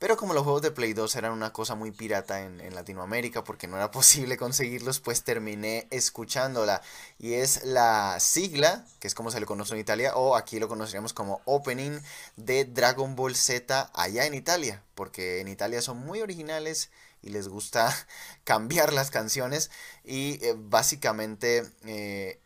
Pero 0.00 0.16
como 0.16 0.32
los 0.32 0.44
juegos 0.44 0.62
de 0.62 0.70
Play 0.70 0.94
2 0.94 1.14
eran 1.16 1.32
una 1.32 1.52
cosa 1.52 1.74
muy 1.74 1.90
pirata 1.90 2.40
en, 2.40 2.74
Latinoamérica 2.74 3.44
porque 3.44 3.66
no 3.68 3.76
era 3.76 3.90
posible 3.92 4.38
conseguirlos, 4.38 4.98
pues 4.98 5.24
terminé 5.24 5.88
escuchándola. 5.90 6.80
Y 7.18 7.34
es 7.34 7.64
la 7.64 8.18
sigla, 8.18 8.86
que 8.98 9.08
es 9.08 9.14
como 9.14 9.30
se 9.30 9.40
le 9.40 9.44
conoce 9.44 9.74
en 9.74 9.80
Italia, 9.80 10.16
o 10.16 10.36
aquí 10.36 10.58
lo 10.58 10.68
conoceríamos 10.68 11.12
como 11.12 11.42
opening 11.44 12.00
de 12.36 12.64
Dragon 12.64 13.14
Ball 13.14 13.36
Z 13.36 13.90
allá 13.92 14.24
en 14.24 14.32
Italia. 14.32 14.82
Porque 14.94 15.40
en 15.40 15.48
Italia 15.48 15.82
son 15.82 15.98
muy 15.98 16.22
originales 16.22 16.88
y 17.20 17.28
les 17.28 17.48
gusta 17.48 17.94
cambiar 18.44 18.94
las 18.94 19.10
canciones. 19.10 19.70
Y 20.02 20.42
eh, 20.42 20.54
básicamente... 20.56 21.70
Eh, 21.84 22.40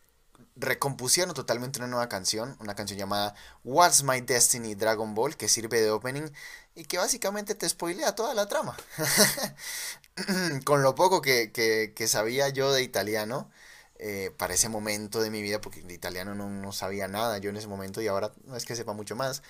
recompusieron 0.56 1.34
totalmente 1.34 1.78
una 1.80 1.88
nueva 1.88 2.08
canción, 2.08 2.56
una 2.60 2.74
canción 2.74 2.98
llamada 2.98 3.34
What's 3.64 4.04
My 4.04 4.20
Destiny 4.20 4.74
Dragon 4.74 5.14
Ball, 5.14 5.36
que 5.36 5.48
sirve 5.48 5.80
de 5.80 5.90
opening 5.90 6.30
y 6.74 6.84
que 6.84 6.98
básicamente 6.98 7.54
te 7.54 7.68
spoilea 7.68 8.14
toda 8.14 8.34
la 8.34 8.46
trama. 8.46 8.76
Con 10.64 10.82
lo 10.82 10.94
poco 10.94 11.20
que, 11.22 12.06
sabía 12.06 12.48
yo 12.50 12.72
de 12.72 12.82
italiano, 12.82 13.50
eh, 13.98 14.32
para 14.36 14.54
ese 14.54 14.68
momento 14.68 15.20
de 15.20 15.30
mi 15.30 15.42
vida, 15.42 15.60
porque 15.60 15.82
de 15.82 15.94
italiano 15.94 16.34
no, 16.34 16.72
sabía 16.72 17.08
nada 17.08 17.38
yo 17.38 17.50
en 17.50 17.56
ese 17.56 17.68
momento 17.68 18.00
y 18.02 18.08
ahora 18.08 18.32
no 18.44 18.56
es 18.56 18.64
que 18.64 18.76
sepa 18.76 18.92
mucho 18.92 19.16
más, 19.16 19.42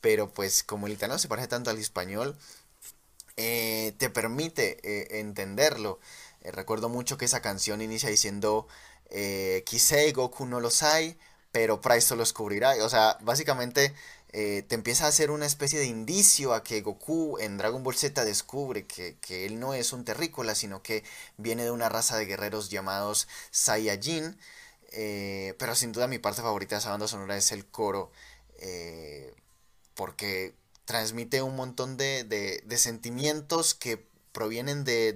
pero 0.00 0.32
pues 0.32 0.62
como 0.64 0.86
el 0.86 0.92
italiano 0.94 1.18
se 1.18 1.28
parece 1.28 1.48
tanto 1.48 1.70
al 1.70 1.78
español, 1.78 2.36
eh, 3.36 3.94
te 3.98 4.10
permite 4.10 4.78
eh, 4.82 5.20
entenderlo. 5.20 6.00
recuerdo 6.42 6.88
mucho 6.88 7.18
que 7.18 7.24
esa 7.26 7.42
canción 7.42 7.80
inicia 7.82 8.08
diciendo, 8.08 8.66
Kisei 9.64 10.12
Goku 10.12 10.46
no 10.46 10.60
lo 10.60 10.70
sai, 10.70 11.16
pero 11.52 11.80
Price 11.80 12.14
lo 12.14 12.20
descubrirá. 12.20 12.74
O 12.84 12.88
sea, 12.88 13.18
básicamente 13.20 13.94
eh, 14.32 14.62
te 14.68 14.76
empieza 14.76 15.06
a 15.06 15.08
hacer 15.08 15.30
una 15.32 15.46
especie 15.46 15.78
de 15.80 15.86
indicio 15.86 16.54
a 16.54 16.62
que 16.62 16.82
Goku 16.82 17.38
en 17.40 17.58
Dragon 17.58 17.82
Ball 17.82 17.96
Z 17.96 18.24
descubre 18.24 18.86
que, 18.86 19.16
él 19.46 19.58
no 19.58 19.74
es 19.74 19.92
un 19.92 20.04
terrícola, 20.04 20.54
sino 20.54 20.82
que 20.82 21.02
viene 21.36 21.64
de 21.64 21.72
una 21.72 21.88
raza 21.88 22.16
de 22.16 22.26
guerreros 22.26 22.70
llamados 22.70 23.26
Saiyajin. 23.50 24.38
Eh, 24.92 25.54
pero 25.58 25.74
sin 25.74 25.92
duda 25.92 26.06
mi 26.08 26.18
parte 26.18 26.42
favorita 26.42 26.76
de 26.76 26.80
esa 26.80 26.90
banda 26.90 27.08
sonora 27.08 27.36
es 27.36 27.52
el 27.52 27.66
coro, 27.66 28.10
eh, 28.58 29.34
porque 29.94 30.54
transmite 30.84 31.42
un 31.42 31.56
montón 31.56 31.96
de, 31.96 32.24
de, 32.24 32.78
sentimientos 32.78 33.74
que 33.74 34.04
provienen 34.32 34.84
de, 34.84 35.12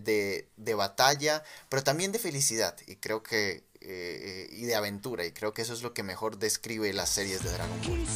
de, 0.56 0.74
batalla, 0.74 1.42
pero 1.68 1.82
también 1.82 2.12
de 2.12 2.20
felicidad, 2.20 2.76
y 2.86 2.96
creo 2.96 3.22
que 3.24 3.64
y 3.86 4.64
de 4.64 4.74
aventura, 4.74 5.24
y 5.24 5.32
creo 5.32 5.52
que 5.52 5.62
eso 5.62 5.74
es 5.74 5.82
lo 5.82 5.92
que 5.92 6.02
mejor 6.02 6.38
describe 6.38 6.92
las 6.92 7.10
series 7.10 7.42
de 7.42 7.52
Dragon 7.52 7.78
Ball. 7.82 8.06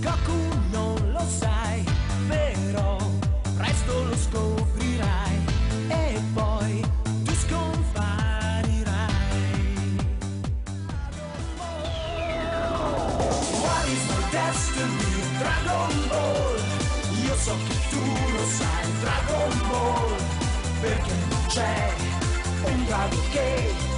Goku 0.00 0.70
non 0.72 1.12
lo 1.12 1.26
sai, 1.28 1.84
però 2.28 2.96
presto 3.56 4.04
lo 4.04 4.16
scoprirai 4.16 5.38
e 5.88 6.20
poi 6.34 6.88
my 14.08 14.30
destiny, 14.30 15.22
Dragon 15.38 16.08
Ball? 16.08 16.58
Io 17.24 17.34
so 17.36 17.54
che 17.66 17.74
tu 17.90 18.02
lo 18.32 18.44
sai, 18.46 18.92
Dragon 19.00 19.68
Ball, 19.68 20.16
perché 20.80 21.12
non 21.28 21.46
c'è 21.48 21.92
un 22.64 22.84
drago 22.86 23.16
che 23.32 23.89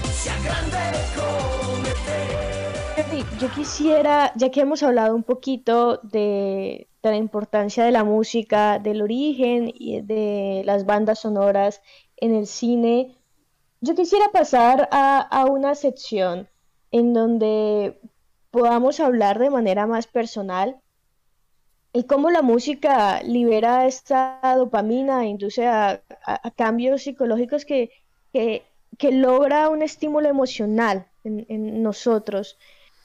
yo 3.39 3.51
quisiera, 3.51 4.33
ya 4.37 4.51
que 4.51 4.61
hemos 4.61 4.83
hablado 4.83 5.17
un 5.17 5.25
poquito 5.25 5.99
de, 6.03 6.87
la 7.03 7.17
importancia 7.17 7.85
de 7.85 7.91
la 7.91 8.05
música, 8.05 8.79
del 8.79 9.03
origen 9.03 9.73
y 9.75 10.01
de 10.01 10.63
las 10.65 10.87
bandas 10.87 11.21
sonoras 11.21 11.83
en 12.17 12.35
el 12.35 12.47
cine, 12.47 13.17
yo 13.81 13.97
quisiera 13.97 14.29
pasar 14.33 14.89
a, 14.93 15.21
a 15.21 15.47
una 15.47 15.75
sección 15.75 16.49
en 16.93 17.15
donde 17.15 18.01
podamos 18.53 19.01
hablar 19.01 19.41
de 19.41 19.51
manera 19.51 19.87
más 19.87 20.07
personal 20.07 20.77
y 21.93 22.05
cómo 22.05 22.31
la 22.31 22.43
música 22.43 23.23
libera 23.23 23.87
esta 23.87 24.41
dopamina, 24.57 25.27
induce 25.27 25.67
a, 25.67 26.03
cambios 26.57 27.03
psicológicos 27.03 27.65
que, 27.65 27.91
que, 28.33 28.65
logra 29.11 29.69
un 29.69 29.83
estímulo 29.83 30.29
emocional 30.29 31.09
en, 31.25 31.83
nosotros. 31.83 32.59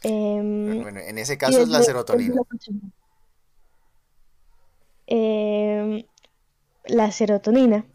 Em, 0.04 0.84
bueno, 0.84 1.00
en 1.00 1.18
ese 1.18 1.38
caso 1.38 1.62
es 1.62 1.70
la 1.70 1.82
serotonina. 1.82 2.36
Em, 5.08 6.04
la 6.86 7.12
serotonina 7.12 7.86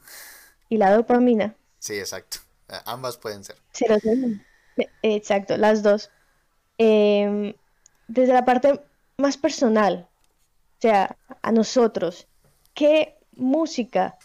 y 0.68 0.78
la 0.78 0.90
dopamina. 0.92 1.54
Sí, 1.78 1.94
exacto. 1.98 2.38
Ambas 2.86 3.18
pueden 3.18 3.44
ser. 3.44 3.56
Serotonina. 3.72 4.44
Exacto, 5.02 5.56
las 5.56 5.82
dos. 5.82 6.10
Em, 6.78 7.54
desde 8.08 8.32
la 8.32 8.44
parte 8.44 8.80
más 9.18 9.36
personal, 9.36 10.08
o 10.78 10.80
sea, 10.80 11.16
a 11.42 11.52
nosotros, 11.52 12.26
¿qué 12.74 13.16
música 13.36 14.18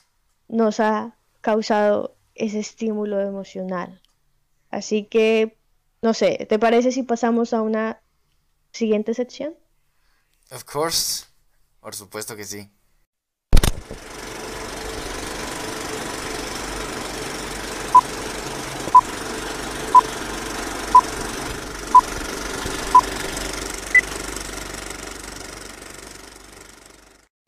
nos 0.47 0.79
ha 0.79 1.15
causado 1.41 2.16
ese 2.37 2.59
estímulo 2.59 3.19
emocional? 3.21 4.01
Así 4.69 5.05
que, 5.05 5.57
no 6.01 6.13
sé, 6.13 6.45
¿te 6.49 6.59
parece 6.59 6.91
si 6.91 7.03
pasamos 7.03 7.53
a 7.53 7.61
una 7.61 8.01
siguiente 8.71 9.13
sección? 9.13 9.55
Of 10.51 10.63
course, 10.63 11.25
por 11.79 11.95
supuesto 11.95 12.35
que 12.35 12.45
sí. 12.45 12.69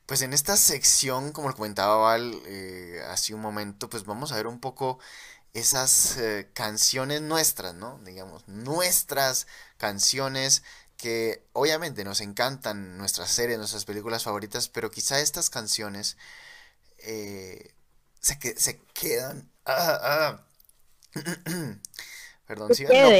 Pues 0.09 0.23
en 0.23 0.33
esta 0.33 0.57
sección, 0.57 1.31
como 1.31 1.49
lo 1.49 1.55
comentaba 1.55 1.95
Val 1.97 2.41
eh, 2.47 2.99
hace 3.09 3.35
un 3.35 3.41
momento, 3.41 3.91
pues 3.91 4.05
vamos 4.05 4.31
a 4.31 4.37
ver 4.37 4.47
un 4.47 4.59
poco 4.59 4.97
esas 5.53 6.17
eh, 6.17 6.49
canciones 6.55 7.21
nuestras, 7.21 7.75
¿no? 7.75 7.99
Digamos, 8.03 8.47
nuestras 8.47 9.45
canciones 9.77 10.63
que 10.97 11.45
obviamente 11.53 12.03
nos 12.03 12.21
encantan, 12.21 12.97
nuestras 12.97 13.29
series, 13.29 13.59
nuestras 13.59 13.85
películas 13.85 14.23
favoritas, 14.23 14.67
pero 14.67 14.89
quizá 14.89 15.19
estas 15.19 15.51
canciones 15.51 16.17
eh, 16.97 17.75
se, 18.19 18.39
se 18.57 18.81
quedan... 18.95 19.47
Ah, 19.63 19.99
ah. 20.01 20.43
Perdón, 22.47 22.71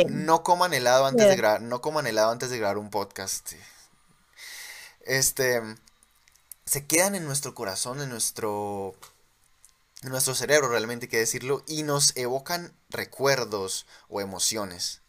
no, 0.10 0.42
coman 0.42 0.74
helado 0.74 1.06
antes 1.06 1.28
de 1.28 1.36
grabar, 1.36 1.62
no 1.62 1.82
coman 1.82 2.08
helado 2.08 2.32
antes 2.32 2.50
de 2.50 2.58
grabar 2.58 2.80
un 2.80 2.90
podcast. 2.90 3.52
Este, 5.02 5.62
se 6.70 6.86
quedan 6.86 7.16
en 7.16 7.26
nuestro 7.26 7.56
corazón, 7.56 8.00
en 8.00 8.10
nuestro, 8.10 8.94
nuestro 10.04 10.36
cerebro, 10.36 10.70
realmente 10.70 11.08
hay 11.08 11.10
que 11.10 11.18
decirlo, 11.18 11.64
y 11.68 11.82
nos 11.82 12.16
evocan 12.16 12.74
recuerdos 12.92 13.88
o 14.08 14.22
emociones. 14.22 15.02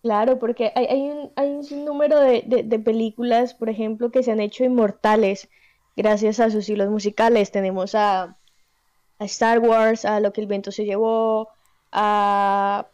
Claro, 0.00 0.38
porque 0.38 0.72
hay, 0.74 0.86
hay, 0.86 1.00
un, 1.10 1.30
hay 1.36 1.50
un 1.50 1.84
número 1.84 2.20
de, 2.20 2.42
de, 2.42 2.78
películas, 2.78 3.52
por 3.52 3.68
ejemplo, 3.68 4.10
que 4.10 4.22
se 4.22 4.32
han 4.32 4.40
hecho 4.40 4.64
inmortales 4.64 5.50
gracias 5.94 6.40
a 6.40 6.50
sus 6.50 6.66
hilos 6.70 6.88
musicales. 6.88 7.50
Tenemos 7.50 7.94
a, 7.94 8.38
a 9.18 9.24
Star 9.26 9.58
Wars, 9.58 10.06
a 10.06 10.20
Lo 10.20 10.32
que 10.32 10.40
el 10.40 10.46
viento 10.46 10.72
se 10.72 10.86
llevó, 10.86 11.50
a 11.92 12.86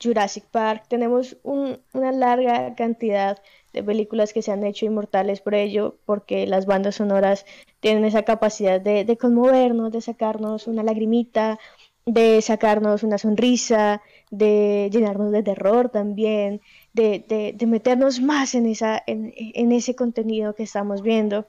Jurassic 0.00 0.44
Park. 0.44 0.84
Tenemos 0.86 1.36
una 1.42 2.12
larga 2.12 2.76
cantidad 2.76 3.42
de 3.72 3.82
películas 3.82 4.32
que 4.32 4.42
se 4.42 4.52
han 4.52 4.64
hecho 4.64 4.86
inmortales 4.86 5.40
por 5.40 5.54
ello, 5.54 5.96
porque 6.04 6.46
las 6.46 6.66
bandas 6.66 6.96
sonoras 6.96 7.46
tienen 7.80 8.04
esa 8.04 8.22
capacidad 8.22 8.80
de, 8.80 9.16
conmovernos, 9.18 9.92
de 9.92 10.00
sacarnos 10.00 10.66
una 10.66 10.82
lagrimita, 10.82 11.58
de 12.04 12.42
sacarnos 12.42 13.02
una 13.02 13.18
sonrisa, 13.18 14.02
de 14.30 14.90
llenarnos 14.92 15.32
de 15.32 15.42
terror 15.42 15.88
también, 15.88 16.60
de, 16.92 17.56
meternos 17.66 18.20
más 18.20 18.54
en, 18.54 18.66
esa, 18.66 19.02
en, 19.06 19.72
ese 19.72 19.94
contenido 19.94 20.54
que 20.54 20.64
estamos 20.64 21.02
viendo. 21.02 21.46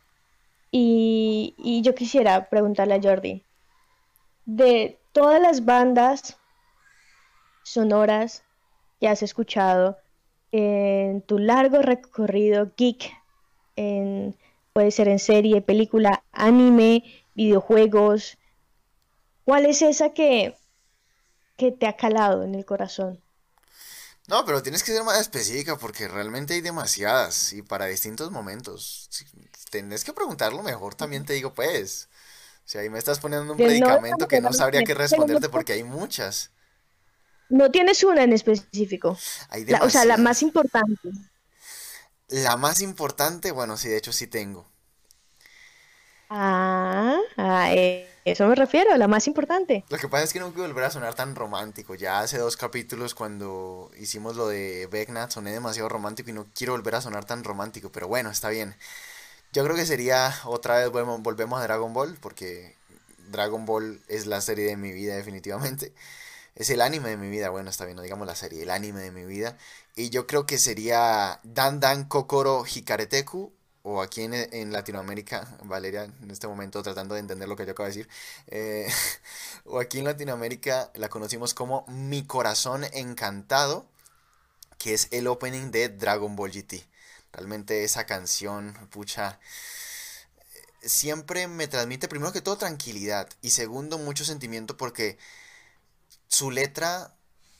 Y, 0.71 1.53
y 1.57 1.81
yo 1.81 1.93
quisiera 1.93 2.49
preguntarle 2.49 2.95
a 2.95 3.01
Jordi, 3.01 3.43
de 4.45 4.99
todas 5.12 5.41
las 5.41 5.65
bandas 5.65 6.38
sonoras 7.63 8.43
que 8.99 9.07
has 9.07 9.21
escuchado, 9.21 9.97
en 10.54 11.24
tu 11.24 11.39
largo 11.39 11.82
recorrido 11.82 12.72
geek, 12.78 13.12
en, 13.76 14.38
puede 14.72 14.92
ser 14.92 15.08
en 15.08 15.18
serie, 15.18 15.62
película, 15.62 16.24
anime, 16.32 17.04
videojuegos, 17.34 18.38
¿cuál 19.46 19.66
es 19.66 19.82
esa 19.82 20.13
que, 20.13 20.56
que 21.58 21.72
te 21.72 21.88
ha 21.88 21.98
calado 21.98 22.44
en 22.44 22.54
el 22.54 22.66
corazón? 22.66 23.20
No, 24.28 24.46
pero 24.46 24.62
tienes 24.62 24.84
que 24.84 24.94
ser 24.94 25.04
más 25.04 25.20
específica 25.20 25.76
porque 25.76 26.08
realmente 26.08 26.54
hay 26.54 26.62
demasiadas 26.62 27.52
y 27.54 27.63
para 27.63 27.88
distintos 27.88 28.30
momentos. 28.30 29.10
Tienes 29.72 30.04
que 30.04 30.13
preguntarlo 30.13 30.62
mejor, 30.62 30.94
también 30.94 31.26
te 31.26 31.34
digo, 31.34 31.56
pues. 31.56 32.10
O 32.60 32.70
sea, 32.70 32.82
ahí 32.82 32.89
me 32.92 33.00
estás 33.00 33.20
poniendo 33.20 33.52
un 33.52 33.58
predicamento 33.58 34.28
que 34.28 34.39
no 34.39 34.54
sabría 34.54 34.84
qué 34.84 34.94
responderte 34.94 35.50
porque 35.50 35.74
hay 35.74 35.84
muchas. 35.84 36.52
No 37.54 37.70
tienes 37.70 38.04
una 38.04 38.24
en 38.24 38.34
específico. 38.34 39.16
o 39.82 39.89
sea, 39.92 40.06
la 40.06 40.18
más 40.18 40.42
importante. 40.42 41.12
La 42.28 42.58
más 42.58 42.82
importante, 42.82 43.52
bueno, 43.52 43.78
sí, 43.78 43.89
de 43.89 43.98
hecho 43.98 44.12
sí 44.12 44.26
tengo. 44.26 44.68
Ah, 46.32 47.20
a 47.38 47.72
eso 48.26 48.48
me 48.48 48.56
refiero, 48.56 48.98
la 48.98 49.08
más 49.08 49.28
importante. 49.28 49.86
Lo 49.89 50.00
que 50.00 50.08
pasa 50.08 50.24
es 50.24 50.34
que 50.34 50.39
no 50.39 50.52
quiero 50.52 50.68
volver 50.68 50.86
a 50.86 50.89
sonar 50.89 51.13
tan 51.13 51.36
romántico. 51.36 51.94
Ya 51.94 52.22
hace 52.22 52.39
dos 52.39 52.58
capítulos 52.58 53.13
cuando 53.13 53.92
hicimos 54.00 54.36
lo 54.36 54.48
de 54.48 54.88
Becknat 54.92 55.30
soné 55.30 55.52
demasiado 55.52 55.89
romántico 55.89 56.32
y 56.32 56.34
no 56.34 56.48
quiero 56.56 56.74
volver 56.74 56.96
a 56.96 57.02
sonar 57.02 57.26
tan 57.26 57.44
romántico, 57.44 57.92
pero 57.92 58.08
bueno, 58.08 58.32
está 58.32 58.50
bien. 58.50 58.76
Yo 59.52 59.63
creo 59.63 59.76
que 59.76 59.86
sería 59.86 60.34
otra 60.46 60.80
vez 60.80 60.89
volvemos 60.89 61.62
a 61.62 61.63
Dragon 61.63 61.94
Ball 61.94 62.18
porque 62.20 62.76
Dragon 63.30 63.68
Ball 63.68 64.02
es 64.08 64.26
la 64.26 64.42
serie 64.42 64.66
de 64.66 64.76
mi 64.76 64.92
vida 64.92 65.16
definitivamente 65.16 65.94
es 66.56 66.70
el 66.70 66.82
anime 66.82 67.10
de 67.10 67.18
mi 67.18 67.30
vida, 67.30 67.50
bueno, 67.50 67.70
está 67.70 67.86
bien, 67.86 67.98
no 67.98 68.04
digamos 68.04 68.28
la 68.28 68.36
serie, 68.36 68.63
el 68.63 68.70
anime 68.70 69.02
de 69.02 69.12
mi 69.12 69.26
vida. 69.26 69.58
Y 69.96 70.10
yo 70.10 70.28
creo 70.28 70.46
que 70.46 70.58
sería 70.58 71.39
Dan 71.44 71.80
Dan 71.80 72.06
Kokoro 72.06 72.66
Hikareteku, 72.66 73.52
o 73.84 74.02
aquí 74.02 74.22
en, 74.24 74.72
Latinoamérica, 74.72 75.58
Valeria 75.63 76.06
en 76.06 76.32
este 76.32 76.48
momento 76.48 76.82
tratando 76.84 77.16
de 77.16 77.22
entender 77.22 77.48
lo 77.50 77.56
que 77.56 77.66
yo 77.66 77.74
acabo 77.74 77.89
de 77.89 77.96
decir, 77.96 78.10
eh, 78.48 78.88
o 79.66 79.80
aquí 79.80 80.00
en 80.00 80.06
Latinoamérica 80.06 80.92
la 80.96 81.10
conocimos 81.10 81.54
como 81.54 81.86
Mi 81.88 82.26
Corazón 82.26 82.86
Encantado, 82.94 83.86
que 84.78 84.94
es 84.94 85.08
el 85.12 85.28
opening 85.28 85.72
de 85.72 85.89
Dragon 85.89 86.36
Ball 86.36 86.52
GT. 86.52 86.86
Realmente 87.34 87.84
esa 87.84 88.06
canción, 88.06 88.74
pucha, 88.92 89.39
siempre 90.82 91.48
me 91.48 91.68
transmite 91.68 92.08
primero 92.08 92.32
que 92.34 92.42
todo 92.42 92.58
tranquilidad 92.58 93.30
y 93.42 93.52
segundo 93.52 93.98
mucho 93.98 94.26
sentimiento 94.26 94.78
porque 94.78 95.18
su 96.34 96.50
letra 96.50 97.12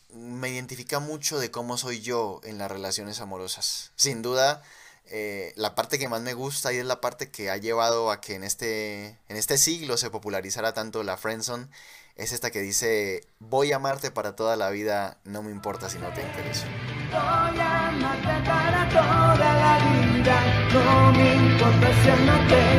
me 0.10 0.50
identifica 0.50 1.00
mucho 1.00 1.40
de 1.40 1.52
cómo 1.52 1.78
soy 1.78 2.02
yo 2.02 2.42
en 2.44 2.58
las 2.58 2.72
relaciones 2.72 3.20
amorosas. 3.20 3.92
Sin 3.96 4.24
duda, 4.24 4.64
eh, 5.06 5.54
la 5.56 5.76
parte 5.76 6.00
que 6.00 6.10
más 6.10 6.22
me 6.22 6.34
gusta 6.34 6.74
y 6.74 6.78
es 6.78 6.86
la 6.86 7.00
parte 7.00 7.30
que 7.30 7.52
ha 7.52 7.58
llevado 7.58 8.10
a 8.10 8.20
que 8.20 8.34
en 8.34 8.44
este, 8.44 9.20
en 9.28 9.38
este 9.38 9.60
siglo 9.60 9.96
se 9.98 10.10
popularizara 10.10 10.74
tanto 10.74 11.04
la 11.04 11.18
friendzone 11.18 11.68
es 12.16 12.32
esta 12.32 12.50
que 12.52 12.62
dice, 12.62 13.28
voy 13.40 13.72
a 13.72 13.78
amarte 13.78 14.12
para 14.12 14.36
toda 14.36 14.56
la 14.56 14.70
vida, 14.70 15.18
no 15.24 15.42
me 15.42 15.52
importa 15.52 15.90
si 15.90 15.98
no 16.00 16.12
te 16.14 16.22
intereso. 16.22 16.66
Voy 17.12 17.60
a 17.60 17.88
amarte 17.90 18.50
para 18.50 18.90
toda 18.90 19.36
la 19.36 19.78
vida, 19.80 20.70
no 20.74 21.12
me 21.12 21.36
importa 21.36 21.88
si 22.02 22.10
no 22.26 22.48
te 22.48 22.74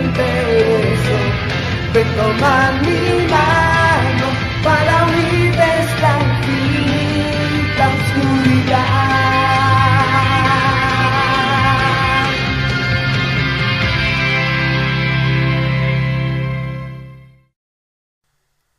mi 2.82 3.26
mano 3.28 4.26
para 4.62 5.06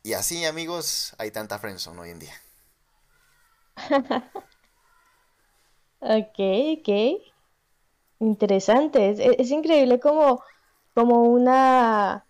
Y 0.02 0.12
así, 0.14 0.44
amigos, 0.44 1.14
hay 1.18 1.32
tanta 1.32 1.58
friendzone 1.58 2.00
hoy 2.00 2.10
en 2.10 2.20
día. 2.20 2.34
ok, 6.00 6.38
ok. 6.78 6.88
Interesante, 8.20 9.10
es, 9.10 9.18
es 9.18 9.50
increíble 9.50 10.00
como, 10.00 10.42
como 10.94 11.22
una, 11.24 12.24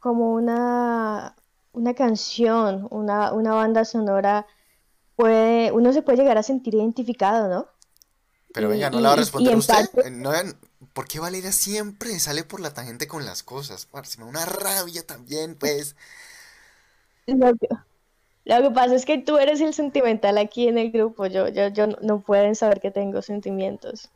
como 0.00 0.32
una, 0.32 1.34
una 1.72 1.94
canción, 1.94 2.86
una, 2.90 3.32
una 3.32 3.54
banda 3.54 3.84
sonora 3.84 4.46
puede, 5.18 5.72
uno 5.72 5.92
se 5.92 6.02
puede 6.02 6.18
llegar 6.18 6.38
a 6.38 6.44
sentir 6.44 6.74
identificado, 6.74 7.48
¿no? 7.48 7.66
Pero 8.54 8.68
venga, 8.68 8.88
¿no 8.88 9.00
la 9.00 9.08
va 9.08 9.14
a 9.14 9.16
responder 9.18 9.56
usted? 9.56 9.90
Eh, 10.04 10.54
¿Por 10.92 11.08
qué 11.08 11.18
Valeria 11.18 11.50
siempre 11.50 12.16
sale 12.20 12.44
por 12.44 12.60
la 12.60 12.72
tangente 12.72 13.08
con 13.08 13.24
las 13.24 13.42
cosas? 13.42 13.84
Parce, 13.86 14.16
me 14.18 14.24
da 14.24 14.30
una 14.30 14.46
rabia 14.46 15.04
también, 15.04 15.56
pues. 15.56 15.96
Lo 17.26 17.52
que, 17.56 17.66
lo 18.44 18.62
que 18.62 18.70
pasa 18.70 18.94
es 18.94 19.04
que 19.04 19.18
tú 19.18 19.38
eres 19.38 19.60
el 19.60 19.74
sentimental 19.74 20.38
aquí 20.38 20.68
en 20.68 20.78
el 20.78 20.92
grupo. 20.92 21.26
Yo, 21.26 21.48
yo, 21.48 21.66
yo 21.66 21.88
no 21.88 22.20
pueden 22.20 22.54
saber 22.54 22.80
que 22.80 22.92
tengo 22.92 23.20
sentimientos. 23.20 24.10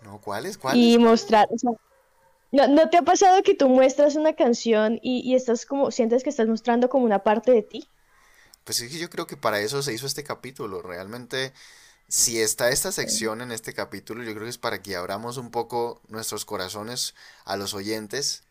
No, 0.00 0.22
¿cuáles? 0.22 0.56
¿Cuáles? 0.56 0.82
Y 0.82 0.98
mostrar, 0.98 1.48
o 1.50 1.58
sea, 1.58 1.72
¿no, 2.50 2.66
¿no 2.68 2.88
te 2.88 2.96
ha 2.96 3.02
pasado 3.02 3.42
que 3.42 3.54
tú 3.54 3.68
muestras 3.68 4.16
una 4.16 4.32
canción 4.32 4.98
y, 5.02 5.20
y 5.20 5.34
estás 5.34 5.66
como, 5.66 5.90
sientes 5.90 6.24
que 6.24 6.30
estás 6.30 6.48
mostrando 6.48 6.88
como 6.88 7.04
una 7.04 7.22
parte 7.22 7.52
de 7.52 7.62
ti? 7.62 7.88
Pues 8.66 8.78
sí, 8.78 8.88
yo 9.00 9.10
creo 9.10 9.26
que 9.28 9.38
para 9.38 9.60
eso 9.60 9.82
se 9.82 9.94
hizo 9.94 10.06
este 10.06 10.24
capítulo. 10.24 10.82
Realmente, 10.82 11.54
si 12.08 12.40
está 12.40 12.70
esta 12.70 12.92
sección 12.92 13.42
en 13.42 13.52
este 13.52 13.74
capítulo, 13.74 14.24
yo 14.24 14.32
creo 14.32 14.44
que 14.44 14.50
es 14.50 14.58
para 14.58 14.82
que 14.82 14.96
abramos 14.96 15.36
un 15.38 15.50
poco 15.52 16.02
nuestros 16.08 16.44
corazones 16.46 17.14
a 17.44 17.56
los 17.58 17.74
oyentes 17.74 18.44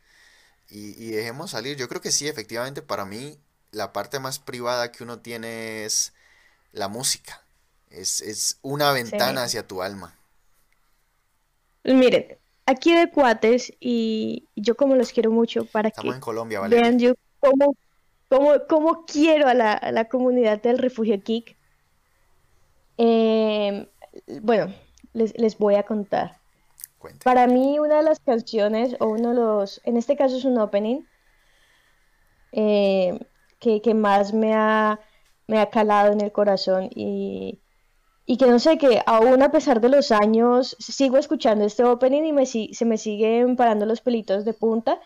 y, 0.70 0.92
y 1.04 1.12
dejemos 1.12 1.52
salir. 1.52 1.78
Yo 1.78 1.90
creo 1.90 2.02
que 2.02 2.12
sí, 2.12 2.28
efectivamente, 2.28 2.82
para 2.84 3.06
mí, 3.06 3.40
la 3.72 3.94
parte 3.94 4.20
más 4.20 4.40
privada 4.40 4.92
que 4.92 5.04
uno 5.04 5.20
tiene 5.20 5.86
es 5.86 6.14
la 6.74 6.90
música. 6.90 7.44
Es, 7.92 8.22
es 8.22 8.60
una 8.64 8.92
ventana 8.94 9.42
Sí. 9.42 9.48
hacia 9.48 9.68
tu 9.68 9.82
alma. 9.84 10.16
Miren, 11.84 12.38
aquí 12.66 12.96
de 12.96 13.12
cuates 13.12 13.72
y 13.80 14.48
yo 14.56 14.76
como 14.76 14.96
los 14.96 15.12
quiero 15.12 15.32
mucho 15.32 15.66
para 15.66 15.90
Estamos 15.90 16.14
que 16.14 16.16
en 16.16 16.22
Colombia, 16.22 16.62
vean 16.62 17.00
yo 17.00 17.14
cómo, 17.40 17.76
cómo, 18.30 18.54
cómo 18.68 19.06
quiero 19.06 19.48
a 19.48 19.54
la, 19.54 19.74
a 19.74 19.92
la 19.92 20.06
comunidad 20.06 20.62
del 20.62 20.78
Refugio 20.78 21.22
Geek. 21.24 21.56
Eh, 22.98 23.88
bueno, 24.42 24.74
les, 25.14 25.38
les 25.38 25.58
voy 25.58 25.76
a 25.76 25.84
contar. 25.84 26.38
Cuente. 27.00 27.20
Para 27.24 27.48
mí 27.48 27.80
una 27.80 27.98
de 27.98 28.04
las 28.04 28.20
canciones 28.20 28.96
o 29.00 29.08
uno 29.08 29.30
de 29.30 29.36
los, 29.36 29.82
en 29.84 29.98
este 29.98 30.16
caso 30.16 30.38
es 30.38 30.46
un 30.46 30.58
opening, 30.58 31.02
eh, 32.52 33.20
que, 33.60 33.82
que 33.82 33.94
más 33.94 34.34
me 34.34 34.54
ha, 34.54 35.00
me 35.48 35.60
ha 35.60 35.70
calado 35.70 36.14
en 36.14 36.22
el 36.22 36.32
corazón 36.32 36.90
y, 36.96 37.60
y 38.26 38.38
que 38.38 38.46
no 38.48 38.60
sé, 38.60 38.78
que 38.78 39.02
aún 39.06 39.44
a 39.44 39.52
pesar 39.52 39.82
de 39.82 39.90
los 39.90 40.12
años 40.12 40.76
sigo 40.80 41.18
escuchando 41.18 41.66
este 41.66 41.84
opening 41.84 42.24
y 42.24 42.34
me, 42.34 42.46
se 42.46 42.86
me 42.86 42.98
siguen 42.98 43.56
parando 43.56 43.86
los 43.86 44.02
pelitos 44.02 44.46
de 44.46 44.54
punta 44.54 45.00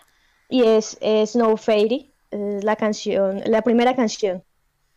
y 0.47 0.63
es, 0.63 0.97
es 1.01 1.31
Snow 1.31 1.57
Fairy, 1.57 2.11
la 2.31 2.75
canción, 2.75 3.41
la 3.45 3.61
primera 3.61 3.95
canción 3.95 4.43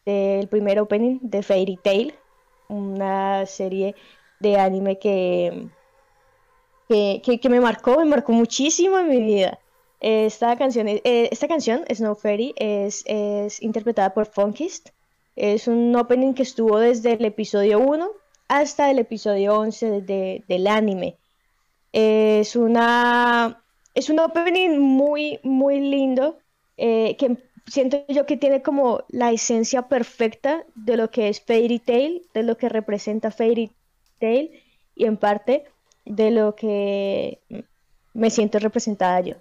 del 0.06 0.48
primer 0.48 0.80
opening 0.80 1.18
de 1.22 1.42
Fairy 1.42 1.78
Tail, 1.82 2.14
una 2.68 3.46
serie 3.46 3.94
de 4.40 4.58
anime 4.58 4.98
que, 4.98 5.68
que, 6.88 7.38
que- 7.40 7.48
me 7.48 7.60
marcó, 7.60 7.96
me 7.98 8.04
marcó 8.04 8.32
muchísimo 8.32 8.98
en 8.98 9.08
mi 9.08 9.20
vida. 9.22 9.58
Esta 10.00 10.56
canción, 10.56 10.88
eh, 10.88 11.00
esta 11.30 11.46
canción, 11.48 11.84
Snow 11.92 12.16
Fairy, 12.16 12.54
es, 12.56 13.04
es 13.06 13.62
interpretada 13.62 14.12
por 14.14 14.26
Funkist. 14.26 14.88
Es 15.36 15.68
un 15.68 15.94
opening 15.96 16.34
que 16.34 16.42
estuvo 16.42 16.78
desde 16.78 17.12
el 17.12 17.24
episodio 17.24 17.78
1 17.78 18.10
hasta 18.48 18.90
el 18.90 18.98
episodio 18.98 19.58
11 19.58 20.02
de- 20.02 20.44
del 20.48 20.66
anime. 20.66 21.16
Es 21.92 22.56
una, 22.56 23.62
es 23.94 24.10
un 24.10 24.18
opening 24.20 24.78
muy, 24.78 25.38
muy 25.42 25.80
lindo, 25.80 26.38
eh, 26.84 27.16
que 27.16 27.36
siento 27.68 28.04
yo 28.08 28.26
que 28.26 28.36
tiene 28.36 28.60
como 28.60 29.04
la 29.08 29.30
esencia 29.30 29.82
perfecta 29.82 30.64
de 30.74 30.96
lo 30.96 31.12
que 31.12 31.28
es 31.28 31.40
Fairy 31.40 31.78
Tail, 31.78 32.26
de 32.34 32.42
lo 32.42 32.56
que 32.56 32.68
representa 32.68 33.30
Fairy 33.30 33.70
Tail 34.18 34.50
y 34.96 35.04
en 35.04 35.16
parte 35.16 35.62
de 36.04 36.32
lo 36.32 36.56
que 36.56 37.38
me 38.14 38.30
siento 38.30 38.58
representada 38.58 39.20
yo. 39.20 39.36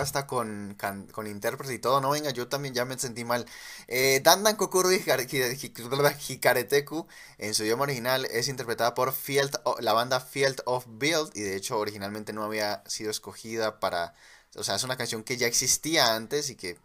Hasta 0.00 0.26
con, 0.26 0.74
can- 0.78 1.06
con 1.08 1.26
intérprete 1.26 1.74
y 1.74 1.78
todo, 1.78 2.00
no 2.00 2.10
venga, 2.10 2.30
yo 2.30 2.48
también 2.48 2.74
ya 2.74 2.84
me 2.84 2.98
sentí 2.98 3.24
mal. 3.24 3.46
Eh, 3.88 4.20
Dandan 4.24 4.56
Hi- 4.58 6.32
Hikareteku, 6.34 7.06
en 7.38 7.54
su 7.54 7.64
idioma 7.64 7.82
original, 7.84 8.24
es 8.26 8.48
interpretada 8.48 8.94
por 8.94 9.12
Field, 9.12 9.56
la 9.80 9.92
banda 9.92 10.20
Field 10.20 10.62
of 10.66 10.84
Build, 10.88 11.30
y 11.34 11.40
de 11.42 11.56
hecho 11.56 11.78
originalmente 11.78 12.32
no 12.32 12.44
había 12.44 12.82
sido 12.86 13.10
escogida 13.10 13.80
para, 13.80 14.14
o 14.56 14.64
sea, 14.64 14.74
es 14.76 14.82
una 14.84 14.96
canción 14.96 15.22
que 15.24 15.36
ya 15.36 15.46
existía 15.46 16.14
antes 16.14 16.50
y 16.50 16.56
que 16.56 16.78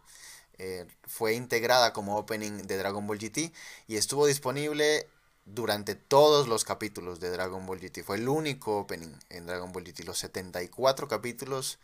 eh, 0.58 0.86
fue 1.06 1.34
integrada 1.34 1.92
como 1.92 2.16
opening 2.18 2.62
de 2.66 2.76
Dragon 2.78 3.06
Ball 3.06 3.18
GT 3.18 3.52
y 3.88 3.96
estuvo 3.96 4.26
disponible 4.26 5.08
durante 5.44 5.94
todos 5.94 6.48
los 6.48 6.64
capítulos 6.64 7.20
de 7.20 7.30
Dragon 7.30 7.66
Ball 7.66 7.80
GT. 7.80 8.02
Fue 8.02 8.16
el 8.16 8.28
único 8.28 8.78
opening 8.78 9.14
en 9.30 9.46
Dragon 9.46 9.72
Ball 9.72 9.84
GT. 9.84 10.04
Los 10.04 10.18
74 10.18 11.08
capítulos 11.08 11.78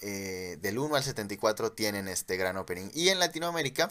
eh, 0.00 0.58
del 0.60 0.78
1 0.78 0.94
al 0.96 1.02
74 1.02 1.72
tienen 1.72 2.08
este 2.08 2.36
gran 2.36 2.56
opening. 2.56 2.90
Y 2.94 3.08
en 3.10 3.18
Latinoamérica 3.18 3.88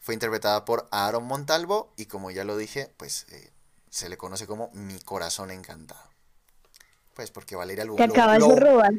fue 0.00 0.14
interpretada 0.14 0.64
por 0.64 0.88
Aaron 0.90 1.24
Montalvo 1.24 1.92
y 1.96 2.06
como 2.06 2.30
ya 2.30 2.44
lo 2.44 2.56
dije, 2.56 2.92
pues 2.96 3.26
eh, 3.30 3.50
se 3.90 4.08
le 4.08 4.16
conoce 4.16 4.46
como 4.46 4.70
Mi 4.72 4.98
Corazón 5.00 5.50
Encantado. 5.50 6.10
Pues 7.14 7.30
porque 7.30 7.56
Valeria 7.56 7.84
lo, 7.84 7.96
Te 7.96 8.06
lo- 8.06 8.12
acabas 8.14 8.38
lo- 8.38 8.48
de 8.48 8.56
robar. 8.60 8.92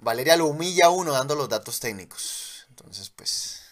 Valeria 0.00 0.36
lo 0.36 0.46
humilla 0.46 0.86
a 0.86 0.90
uno 0.90 1.12
dando 1.12 1.34
los 1.34 1.48
datos 1.48 1.80
técnicos. 1.80 2.66
Entonces, 2.68 3.08
pues. 3.10 3.62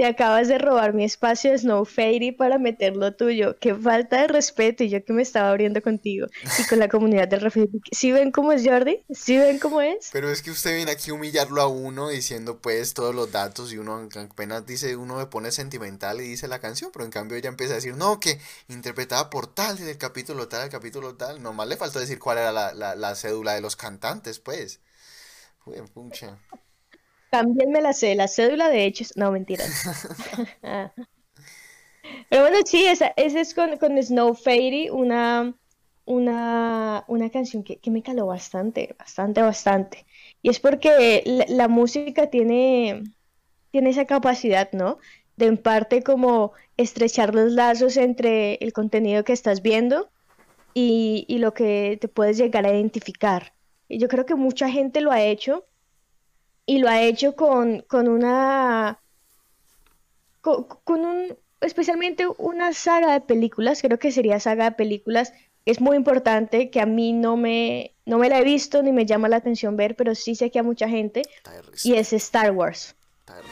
Te 0.00 0.06
acabas 0.06 0.48
de 0.48 0.56
robar 0.56 0.94
mi 0.94 1.04
espacio 1.04 1.50
de 1.50 1.58
Snow 1.58 1.84
Fairy 1.84 2.32
para 2.32 2.56
meterlo 2.56 3.14
tuyo. 3.14 3.58
Qué 3.60 3.74
falta 3.74 4.22
de 4.22 4.28
respeto 4.28 4.82
y 4.82 4.88
yo 4.88 5.04
que 5.04 5.12
me 5.12 5.20
estaba 5.20 5.50
abriendo 5.50 5.82
contigo 5.82 6.26
y 6.58 6.66
con 6.66 6.78
la 6.78 6.88
comunidad 6.88 7.28
del 7.28 7.42
refugio. 7.42 7.78
¿Sí 7.92 8.10
ven 8.10 8.32
cómo 8.32 8.52
es 8.52 8.66
Jordi? 8.66 9.04
¿Sí 9.10 9.36
ven 9.36 9.58
cómo 9.58 9.82
es? 9.82 10.08
Pero 10.10 10.30
es 10.30 10.40
que 10.40 10.52
usted 10.52 10.74
viene 10.74 10.90
aquí 10.90 11.10
a 11.10 11.12
humillarlo 11.12 11.60
a 11.60 11.66
uno 11.66 12.08
diciendo 12.08 12.62
pues 12.62 12.94
todos 12.94 13.14
los 13.14 13.30
datos 13.30 13.74
y 13.74 13.76
uno 13.76 14.08
apenas 14.16 14.64
dice, 14.64 14.96
uno 14.96 15.16
me 15.16 15.26
pone 15.26 15.52
sentimental 15.52 16.22
y 16.22 16.28
dice 16.28 16.48
la 16.48 16.60
canción, 16.60 16.90
pero 16.94 17.04
en 17.04 17.10
cambio 17.10 17.36
ella 17.36 17.50
empieza 17.50 17.74
a 17.74 17.76
decir, 17.76 17.94
no, 17.94 18.20
que 18.20 18.40
interpretada 18.68 19.28
por 19.28 19.52
tal 19.52 19.76
en 19.80 19.88
el 19.88 19.98
capítulo 19.98 20.48
tal, 20.48 20.62
el 20.64 20.70
capítulo 20.70 21.16
tal. 21.16 21.42
Nomás 21.42 21.68
le 21.68 21.76
faltó 21.76 22.00
decir 22.00 22.18
cuál 22.18 22.38
era 22.38 22.52
la, 22.52 22.72
la, 22.72 22.94
la 22.94 23.14
cédula 23.14 23.52
de 23.52 23.60
los 23.60 23.76
cantantes, 23.76 24.38
pues. 24.38 24.80
Uy, 25.66 25.76
pucha. 25.92 26.38
Cámbienme 27.30 27.80
la, 27.80 27.92
cé- 27.92 28.14
la 28.14 28.28
cédula 28.28 28.68
de 28.68 28.84
hechos. 28.84 29.12
No, 29.16 29.30
mentiras. 29.32 29.70
Ah. 30.62 30.92
Pero 32.28 32.42
bueno, 32.42 32.58
sí, 32.64 32.86
esa, 32.86 33.08
esa 33.16 33.40
es 33.40 33.54
con, 33.54 33.76
con 33.78 34.00
Snow 34.02 34.34
Fairy, 34.34 34.88
una, 34.90 35.54
una, 36.04 37.04
una 37.08 37.30
canción 37.30 37.62
que, 37.62 37.78
que 37.78 37.90
me 37.90 38.02
caló 38.02 38.26
bastante, 38.26 38.94
bastante, 38.98 39.42
bastante. 39.42 40.06
Y 40.42 40.50
es 40.50 40.60
porque 40.60 41.22
la, 41.26 41.44
la 41.48 41.68
música 41.68 42.28
tiene, 42.30 43.02
tiene 43.72 43.90
esa 43.90 44.06
capacidad, 44.06 44.70
¿no? 44.72 44.98
De 45.36 45.46
en 45.46 45.58
parte 45.58 46.02
como 46.02 46.52
estrechar 46.76 47.34
los 47.34 47.52
lazos 47.52 47.96
entre 47.96 48.54
el 48.56 48.72
contenido 48.72 49.24
que 49.24 49.32
estás 49.34 49.62
viendo 49.62 50.10
y, 50.74 51.26
y 51.28 51.38
lo 51.38 51.54
que 51.54 51.98
te 52.00 52.08
puedes 52.08 52.38
llegar 52.38 52.66
a 52.66 52.72
identificar. 52.74 53.54
Y 53.88 53.98
yo 53.98 54.08
creo 54.08 54.26
que 54.26 54.34
mucha 54.36 54.70
gente 54.70 55.00
lo 55.00 55.12
ha 55.12 55.22
hecho 55.22 55.66
y 56.70 56.78
lo 56.78 56.88
ha 56.88 57.02
hecho 57.02 57.34
con, 57.34 57.80
con 57.88 58.06
una, 58.06 59.00
con, 60.40 60.68
con 60.84 61.04
un, 61.04 61.36
especialmente 61.60 62.28
una 62.38 62.72
saga 62.74 63.12
de 63.12 63.20
películas, 63.20 63.82
creo 63.82 63.98
que 63.98 64.12
sería 64.12 64.38
saga 64.38 64.66
de 64.66 64.76
películas, 64.76 65.32
es 65.66 65.80
muy 65.80 65.96
importante, 65.96 66.70
que 66.70 66.80
a 66.80 66.86
mí 66.86 67.12
no 67.12 67.36
me, 67.36 67.96
no 68.06 68.18
me 68.18 68.28
la 68.28 68.38
he 68.38 68.44
visto 68.44 68.84
ni 68.84 68.92
me 68.92 69.04
llama 69.04 69.28
la 69.28 69.38
atención 69.38 69.76
ver, 69.76 69.96
pero 69.96 70.14
sí 70.14 70.36
sé 70.36 70.52
que 70.52 70.60
a 70.60 70.62
mucha 70.62 70.88
gente, 70.88 71.22
y 71.82 71.94
es 71.94 72.12
Star 72.12 72.52
Wars. 72.52 72.94
está 73.18 73.34
de 73.34 73.42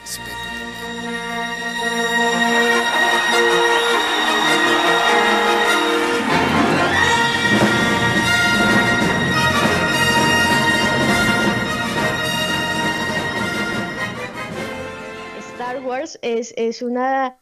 Es, 16.21 16.53
es 16.57 16.81
una 16.81 17.37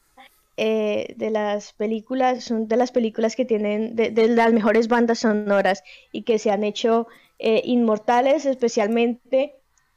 eh, 0.57 1.13
de 1.17 1.29
las 1.29 1.73
películas, 1.73 2.43
son 2.43 2.67
de 2.67 2.77
las 2.77 2.91
películas 2.91 3.35
que 3.35 3.45
tienen 3.45 3.95
de, 3.95 4.27
las 4.27 4.51
mejores 4.51 4.87
bandas 4.87 5.19
sonoras 5.19 5.83
y 6.11 6.23
que 6.23 6.39
se 6.39 6.49
han 6.49 6.63
hecho 6.63 7.07
eh, 7.39 7.61
inmortales, 7.63 8.45
especialmente 8.45 9.53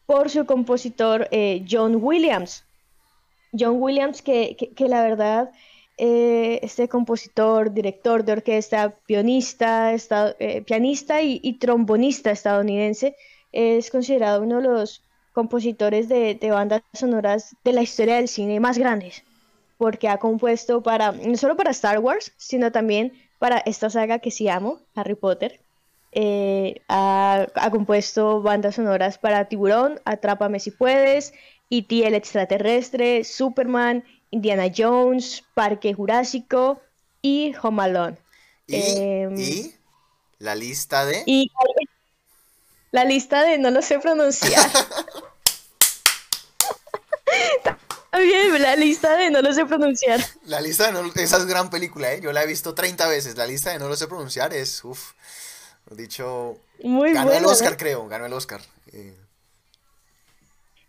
por 0.07 0.29
su 0.29 0.45
compositor 0.45 1.29
eh, 1.31 1.65
John 1.69 1.97
Williams. 2.01 2.65
John 3.59 3.81
Williams, 3.81 4.23
que, 4.23 4.57
que, 4.77 4.89
la 4.89 5.03
verdad, 5.03 5.51
este 5.97 6.89
compositor, 6.89 7.73
director 7.73 8.25
de 8.25 8.33
orquesta, 8.33 8.95
pianista, 9.07 9.93
esta- 9.93 10.37
pianista 10.65 11.21
y, 11.21 11.41
y 11.43 11.55
trombonista 11.59 12.31
estadounidense, 12.31 13.17
es 13.53 13.91
considerado 13.91 14.43
uno 14.43 14.57
de 14.59 14.69
los 14.69 15.03
compositores 15.33 16.09
de, 16.09 16.35
de 16.35 16.51
bandas 16.51 16.83
sonoras 16.93 17.57
de 17.65 17.73
la 17.73 17.83
historia 17.83 18.17
del 18.17 18.29
cine 18.29 18.61
más 18.61 18.79
grandes, 18.79 19.23
porque 19.79 20.09
ha 20.09 20.19
compuesto 20.19 20.83
para, 20.83 21.13
no 21.13 21.37
solo 21.37 21.57
para 21.57 21.71
Star 21.71 21.99
Wars, 21.99 22.33
sino 22.37 22.73
también 22.73 23.13
para 23.39 23.59
esta 23.59 23.89
saga 23.91 24.19
que 24.19 24.31
sí 24.31 24.49
amo, 24.49 24.81
Harry 24.95 25.15
Potter. 25.15 25.61
Eh, 26.13 26.83
ha, 26.89 27.47
ha 27.55 27.71
compuesto 27.71 28.43
bandas 28.43 28.75
sonoras 28.75 29.19
para 29.19 29.49
Tiburón, 29.49 30.01
Atrápame 30.05 30.59
si 30.59 30.73
puedes, 30.73 31.33
E.T. 31.71 32.07
el 32.07 32.15
extraterrestre, 32.15 33.23
Superman, 33.25 34.05
Indiana 34.31 34.65
Jones, 34.77 35.45
Parque 35.55 35.95
Jurásico 35.95 36.81
y 37.23 37.55
Home 37.63 37.83
Alone. 37.83 38.17
Y, 38.67 38.77
Em, 38.77 39.39
y 39.39 39.75
la 40.39 40.55
lista 40.55 41.05
de... 41.05 41.23
Y 41.27 41.51
la 42.91 43.05
lista 43.05 43.43
de 43.43 43.59
no 43.59 43.71
lo 43.71 43.83
sé 43.83 43.99
pronunciar. 43.99 44.71
Bien, 48.13 48.61
la 48.61 48.77
lista 48.77 49.17
de 49.17 49.31
no 49.31 49.41
lo 49.41 49.53
sé 49.53 49.65
pronunciar. 49.65 50.21
La 50.45 50.61
lista 50.61 50.87
de 50.87 50.93
no... 50.93 51.11
Esa 51.15 51.39
es 51.39 51.47
gran 51.47 51.71
película, 51.71 52.13
¿eh? 52.13 52.21
Yo 52.21 52.33
la 52.33 52.43
he 52.43 52.47
visto 52.47 52.75
30 52.75 53.09
veces. 53.09 53.37
La 53.37 53.47
lista 53.47 53.71
de 53.71 53.79
no 53.79 53.89
lo 53.89 53.97
sé 53.97 54.09
pronunciar 54.09 54.53
es... 54.53 54.85
Uf. 54.85 55.13
Dicho... 55.91 56.59
Muy 56.83 57.13
Ganó 57.13 57.33
el. 57.33 57.47
Oscar, 57.47 57.77
creo. 57.77 58.07
Ganó 58.09 58.27
el 58.27 58.33
Oscar. 58.33 58.61
Eh, 58.93 59.17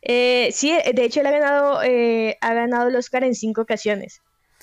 Eh, 0.01 0.49
sí, 0.51 0.71
de 0.71 1.03
hecho 1.03 1.21
él 1.21 1.27
ha 1.27 1.31
ganado, 1.31 1.83
eh, 1.83 2.37
ha 2.41 2.53
ganado 2.53 2.89
el 2.89 2.95
Oscar 2.95 3.23
en 3.23 3.35
cinco 3.35 3.61
ocasiones. 3.61 4.21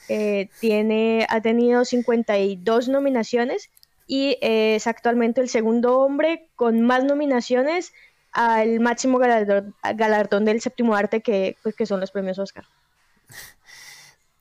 Eh, 0.09 0.49
tiene, 0.61 1.27
ha 1.29 1.41
tenido 1.41 1.85
52 1.85 2.89
nominaciones 2.89 3.71
y 4.09 4.39
eh, 4.41 4.75
es 4.75 4.89
actualmente 4.89 5.41
el 5.41 5.49
segundo 5.49 6.01
hombre 6.01 6.49
con 6.57 6.81
más 6.83 7.05
nominaciones 7.05 7.93
al 8.33 8.81
máximo 8.81 9.19
galardón, 9.19 9.77
galardón 9.95 10.45
del 10.45 10.61
séptimo 10.61 10.97
arte 10.97 11.21
que, 11.23 11.57
pues, 11.63 11.77
que 11.77 11.87
son 11.87 12.01
los 12.01 12.11
premios 12.11 12.39
Oscar. 12.41 12.65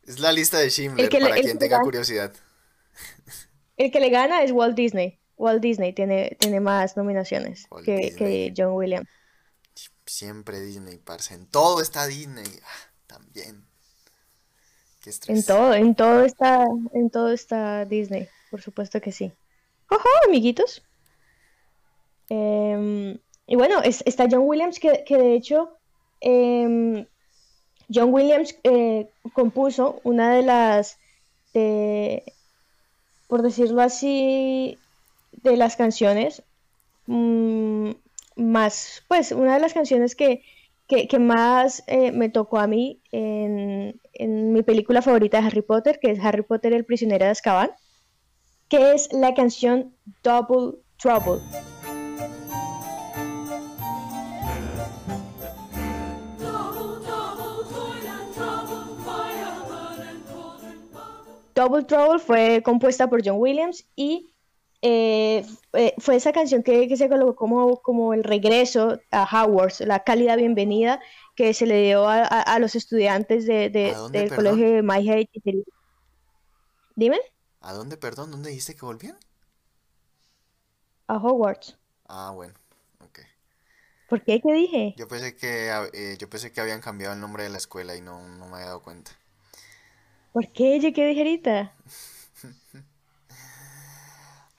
es 0.06 0.20
la 0.20 0.32
lista 0.32 0.58
de 0.58 0.70
Schindler, 0.70 1.10
que 1.10 1.20
para 1.20 1.36
quien 1.36 1.60
tenga 1.60 1.76
gana- 1.78 1.84
curiosidad. 1.84 2.34
El 3.76 3.92
que 3.92 4.00
le 4.00 4.10
gana 4.10 4.42
es 4.42 4.52
Walt 4.52 4.76
Disney. 4.76 5.20
Walt 5.36 5.62
Disney 5.62 5.94
tiene, 5.94 6.36
tiene 6.40 6.60
más 6.60 6.98
nominaciones 6.98 7.68
que, 7.86 8.16
que 8.18 8.52
John 8.58 8.74
Williams. 8.74 9.08
Siempre 10.06 10.62
Disney, 10.62 10.98
parce. 10.98 11.36
En 11.36 11.46
todo 11.46 11.82
está 11.82 12.08
Disney. 12.08 12.48
Ah, 12.64 12.92
también. 13.06 13.66
Qué. 15.02 15.12
En 15.28 15.46
todo, 15.46 15.74
en 15.76 15.94
todo 15.94 16.24
está, 16.24 16.66
en 16.94 17.10
todo 17.12 17.32
está 17.32 17.86
Disney, 17.86 18.28
por 18.50 18.62
supuesto 18.62 19.00
que 19.00 19.12
sí. 19.12 19.32
¡Ojo, 19.90 20.08
amiguitos! 20.26 20.82
Em, 22.30 23.18
y 23.48 23.56
bueno, 23.56 23.82
es- 23.84 24.04
está 24.06 24.28
John 24.30 24.42
Williams, 24.46 24.80
que, 24.80 25.04
que 25.06 25.18
de 25.18 25.34
hecho, 25.36 25.70
em, 26.22 27.06
John 27.94 28.14
Williams 28.14 28.58
eh, 28.64 29.10
compuso 29.34 30.02
una 30.04 30.34
de 30.36 30.44
las, 30.44 31.00
de- 31.54 32.24
por 33.28 33.42
decirlo 33.42 33.82
así, 33.82 34.78
de 35.32 35.58
las 35.58 35.76
canciones 35.76 36.44
mm, 37.08 37.92
más, 38.38 39.04
pues, 39.08 39.32
una 39.32 39.56
de 39.56 39.60
las 39.62 39.74
canciones 39.74 40.16
que, 40.16 40.44
que, 40.88 41.08
que 41.08 41.20
más 41.20 41.84
eh, 41.88 42.12
me 42.12 42.30
tocó 42.30 42.60
a 42.60 42.68
mí 42.68 43.02
en, 43.12 44.00
en 44.14 44.54
mi 44.54 44.64
película 44.64 45.02
favorita 45.02 45.42
de 45.42 45.48
Harry 45.48 45.62
Potter, 45.64 46.00
que 46.02 46.12
es 46.12 46.20
Harry 46.22 46.44
Potter 46.44 46.74
el 46.74 46.86
prisionero 46.86 47.26
de 47.26 47.32
Azkaban, 47.32 47.72
que 48.70 48.94
es 48.94 49.12
la 49.14 49.34
canción 49.34 49.94
Double 50.24 50.80
Trouble. 50.98 51.42
Double 61.56 61.84
Trouble 61.84 62.20
fue 62.20 62.62
compuesta 62.64 63.10
por 63.10 63.26
John 63.26 63.38
Williams 63.40 63.86
y 63.96 64.34
eh, 64.84 65.44
eh, 65.74 65.96
fue 65.98 66.16
esa 66.16 66.32
canción 66.32 66.62
que, 66.62 66.88
que 66.88 66.96
se 66.98 67.10
colocó 67.10 67.36
como, 67.36 67.78
como 67.82 68.14
el 68.14 68.24
regreso 68.24 69.00
a 69.12 69.24
Hogwarts, 69.44 69.80
la 69.82 70.04
cálida 70.04 70.36
bienvenida 70.36 71.00
que 71.36 71.54
se 71.56 71.66
le 71.66 71.82
dio 71.82 72.08
a, 72.08 72.20
a- 72.20 72.42
a 72.42 72.60
los 72.60 72.76
estudiantes 72.76 73.48
de, 73.48 73.70
de- 73.70 73.92
¿A 73.92 73.98
dónde, 73.98 74.20
del 74.20 74.30
perdón? 74.30 74.46
colegio 74.46 74.72
de 74.76 74.82
Maya 74.84 75.20
y. 75.20 75.30
Dime, 76.96 77.20
¿A 77.62 77.72
dónde, 77.74 77.98
perdón? 77.98 78.32
¿Dónde 78.32 78.50
dijiste 78.50 78.76
que 78.76 78.86
volvían? 78.86 79.18
a 81.10 81.18
Hogwarts. 81.18 81.76
Ah, 82.08 82.32
bueno. 82.34 82.54
Ok. 83.00 83.20
¿Por 84.10 84.22
qué? 84.24 84.42
¿Qué 84.42 84.52
dije? 84.54 84.96
Yo 84.98 85.08
pensé 85.08 85.36
que, 85.38 85.70
eh, 85.94 86.18
yo 86.20 86.30
pensé 86.30 86.52
que 86.52 86.60
habían 86.60 86.82
cambiado 86.82 87.14
el 87.14 87.22
nombre 87.22 87.44
de 87.44 87.50
la 87.50 87.58
escuela 87.58 87.96
y 87.96 88.02
no, 88.02 88.22
no 88.28 88.48
me 88.48 88.56
había 88.56 88.68
dado 88.68 88.82
cuenta. 88.82 89.12
¿Por 90.32 90.48
qué? 90.54 90.80
¿Yo 90.80 90.94
qué 90.94 91.06
dije 91.08 91.22
ahorita? 91.22 91.74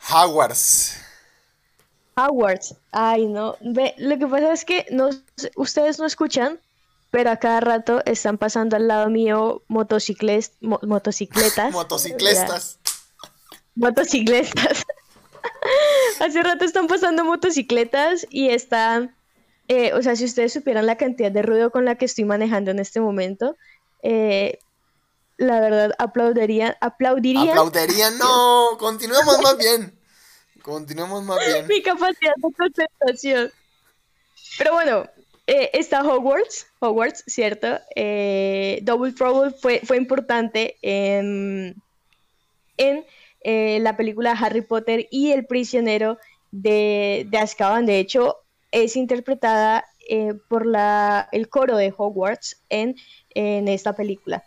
Hogwarts. 0.11 0.97
Hogwarts. 2.17 2.75
Ay, 2.93 3.27
no. 3.27 3.57
Ve, 3.61 3.95
lo 3.99 4.19
que 4.19 4.27
pasa 4.27 4.53
es 4.53 4.65
que 4.65 4.87
no, 4.91 5.11
ustedes 5.57 5.99
no 5.99 6.07
escuchan, 6.07 6.61
pero 7.11 7.31
a 7.31 7.37
cada 7.37 7.61
rato 7.61 8.03
están 8.05 8.39
pasando 8.39 8.77
al 8.77 8.89
lado 8.89 9.09
mío 9.09 9.63
motocicles, 9.69 10.53
mo- 10.61 10.81
motocicletas. 10.83 11.73
Motociclistas. 11.73 12.78
Motocicletas. 13.79 14.85
Hace 16.21 16.43
rato 16.43 16.65
están 16.65 16.87
pasando 16.89 17.25
motocicletas 17.25 18.27
y 18.31 18.51
están, 18.51 19.15
eh, 19.69 19.93
o 19.95 20.03
sea, 20.03 20.17
si 20.17 20.25
ustedes 20.25 20.53
supieran 20.53 20.87
la 20.87 20.97
cantidad 20.97 21.31
de 21.31 21.43
ruido 21.43 21.71
con 21.71 21.85
la 21.85 21.95
que 21.95 22.05
estoy 22.05 22.25
manejando 22.25 22.71
en 22.71 22.81
este 22.81 23.01
momento, 23.01 23.57
eh, 24.03 24.59
la 25.37 25.61
verdad 25.61 25.93
aplaudirían, 25.99 26.75
aplaudirían 26.81 27.51
Aplaudirían. 27.51 28.19
No, 28.19 28.77
continuemos 28.79 29.41
más 29.41 29.57
bien. 29.57 29.99
Continuemos 30.63 31.23
más 31.23 31.39
bien. 31.47 31.67
mi 31.69 31.81
capacidad 31.81 32.33
de 32.37 32.53
concentración. 32.57 33.53
Pero 34.59 34.73
bueno, 34.73 35.07
eh, 35.47 35.71
está 35.73 36.03
Hogwarts, 36.03 36.67
Hogwarts, 36.81 37.23
¿cierto? 37.27 37.79
Eh, 37.95 38.81
Double 38.83 39.13
Trouble 39.13 39.53
fue, 39.53 39.81
fue 39.85 39.97
importante 39.97 40.77
en, 40.83 41.81
en 42.77 43.07
eh, 43.41 43.79
la 43.81 43.97
película 43.97 44.33
Harry 44.33 44.63
Potter 44.63 45.07
y 45.11 45.33
el 45.33 45.47
prisionero 45.47 46.19
de, 46.51 47.27
de 47.31 47.39
Azkaban. 47.39 47.87
De 47.87 47.99
hecho, 47.99 48.37
es 48.71 48.97
interpretada 48.97 49.85
eh, 50.09 50.35
por 50.49 50.67
la, 50.67 51.29
el 51.33 51.49
coro 51.49 51.77
de 51.77 51.93
Hogwarts 51.97 52.63
en, 52.69 52.97
en 53.31 53.69
esta 53.69 53.95
película. 53.95 54.45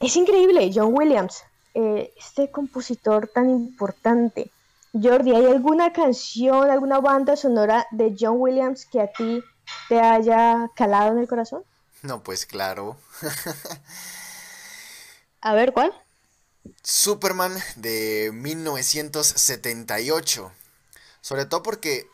Es 0.00 0.16
increíble, 0.16 0.70
John 0.74 0.94
Williams, 0.96 1.42
eh, 1.74 2.12
este 2.16 2.50
compositor 2.50 3.28
tan 3.28 3.50
importante. 3.50 4.50
Jordi, 4.92 5.34
¿hay 5.34 5.44
alguna 5.44 5.92
canción, 5.92 6.70
alguna 6.70 7.00
banda 7.00 7.36
sonora 7.36 7.86
de 7.90 8.16
John 8.18 8.36
Williams 8.38 8.86
que 8.86 9.00
a 9.00 9.12
ti 9.12 9.42
te 9.88 10.00
haya 10.00 10.68
calado 10.74 11.12
en 11.12 11.18
el 11.18 11.28
corazón? 11.28 11.62
No, 12.02 12.22
pues 12.22 12.46
claro. 12.46 12.96
A 15.42 15.54
ver, 15.54 15.72
¿cuál? 15.72 15.92
Superman 16.82 17.56
de 17.76 18.30
1978. 18.32 20.52
Sobre 21.20 21.46
todo 21.46 21.62
porque 21.62 22.08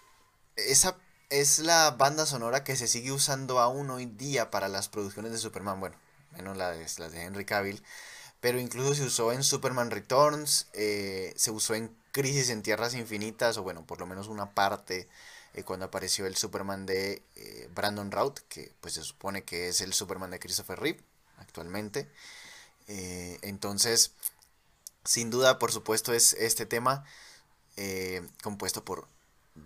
esa 0.57 0.97
es 1.31 1.59
la 1.59 1.93
banda 1.93 2.27
sonora 2.27 2.65
que 2.65 2.77
se 2.77 2.89
sigue 2.89 3.13
usando 3.13 3.61
aún 3.61 3.91
hoy 3.91 4.07
día 4.07 4.51
para 4.51 4.69
las 4.69 4.89
producciones 4.89 5.33
de 5.33 5.39
Superman. 5.39 5.81
Bueno, 5.81 5.97
menos 6.33 6.57
las 6.57 6.97
de, 6.97 7.23
Henry 7.23 7.45
Cavill. 7.45 7.83
Pero 8.41 8.61
incluso 8.61 8.95
se 8.95 9.05
usó 9.05 9.33
en 9.33 9.43
Superman 9.43 9.91
Returns, 9.91 10.69
eh, 10.73 11.33
se 11.37 11.51
usó 11.51 11.75
en 11.75 11.97
Crisis 12.13 12.51
en 12.51 12.63
Tierras 12.63 12.95
Infinitas, 12.95 13.57
o 13.57 13.63
bueno, 13.63 13.85
por 13.87 13.99
lo 13.99 14.07
menos 14.07 14.29
una 14.29 14.55
parte 14.55 15.09
eh, 15.55 15.65
cuando 15.65 15.87
apareció 15.87 16.27
el 16.27 16.37
Superman 16.37 16.87
de 16.87 17.23
eh, 17.35 17.69
Brandon 17.75 18.13
Routh, 18.13 18.41
que 18.49 18.73
pues 18.81 18.95
se 18.95 19.03
supone 19.03 19.43
que 19.43 19.69
es 19.69 19.81
el 19.81 19.95
Superman 19.95 20.31
de 20.31 20.39
Christopher 20.39 20.79
Reeve 20.79 21.01
actualmente. 21.39 22.09
Entonces, 22.89 24.13
sin 25.07 25.31
duda, 25.31 25.59
por 25.59 25.73
supuesto, 25.73 26.13
es 26.13 26.35
este 26.35 26.67
tema 26.67 27.05
eh, 27.77 28.27
compuesto 28.43 28.85
por 28.85 29.09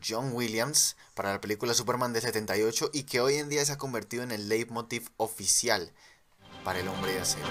John 0.07 0.33
Williams 0.33 0.97
para 1.15 1.33
la 1.33 1.41
película 1.41 1.75
Superman 1.75 2.13
de 2.13 2.21
78 2.21 2.91
y 2.93 3.05
que 3.05 3.21
hoy 3.21 3.37
en 3.37 3.49
día 3.49 3.65
se 3.65 3.73
ha 3.73 3.79
convertido 3.79 4.23
en 4.23 4.31
el 4.31 4.49
leitmotiv 4.49 5.09
oficial 5.17 5.93
para 6.65 6.81
el 6.81 6.89
hombre 6.89 7.15
de 7.15 7.21
acero. 7.21 7.47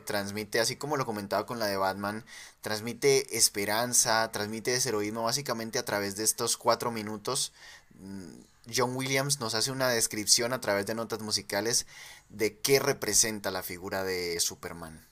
Transmite, 0.00 0.60
así 0.60 0.76
como 0.76 0.96
lo 0.96 1.06
comentaba 1.06 1.46
con 1.46 1.58
la 1.58 1.66
de 1.66 1.76
Batman, 1.76 2.24
transmite 2.60 3.36
esperanza, 3.36 4.30
transmite 4.32 4.74
ese 4.74 4.90
heroísmo 4.90 5.22
básicamente 5.22 5.78
a 5.78 5.84
través 5.84 6.16
de 6.16 6.24
estos 6.24 6.56
cuatro 6.56 6.90
minutos. 6.90 7.52
Mm, 8.00 8.40
John 8.74 8.96
Williams 8.96 9.40
nos 9.40 9.54
hace 9.54 9.70
una 9.70 9.88
descripción 9.88 10.52
a 10.52 10.60
través 10.60 10.86
de 10.86 10.94
notas 10.94 11.20
musicales 11.20 11.86
de 12.28 12.58
qué 12.58 12.78
representa 12.78 13.50
la 13.50 13.62
figura 13.62 14.04
de 14.04 14.38
Superman. 14.40 15.06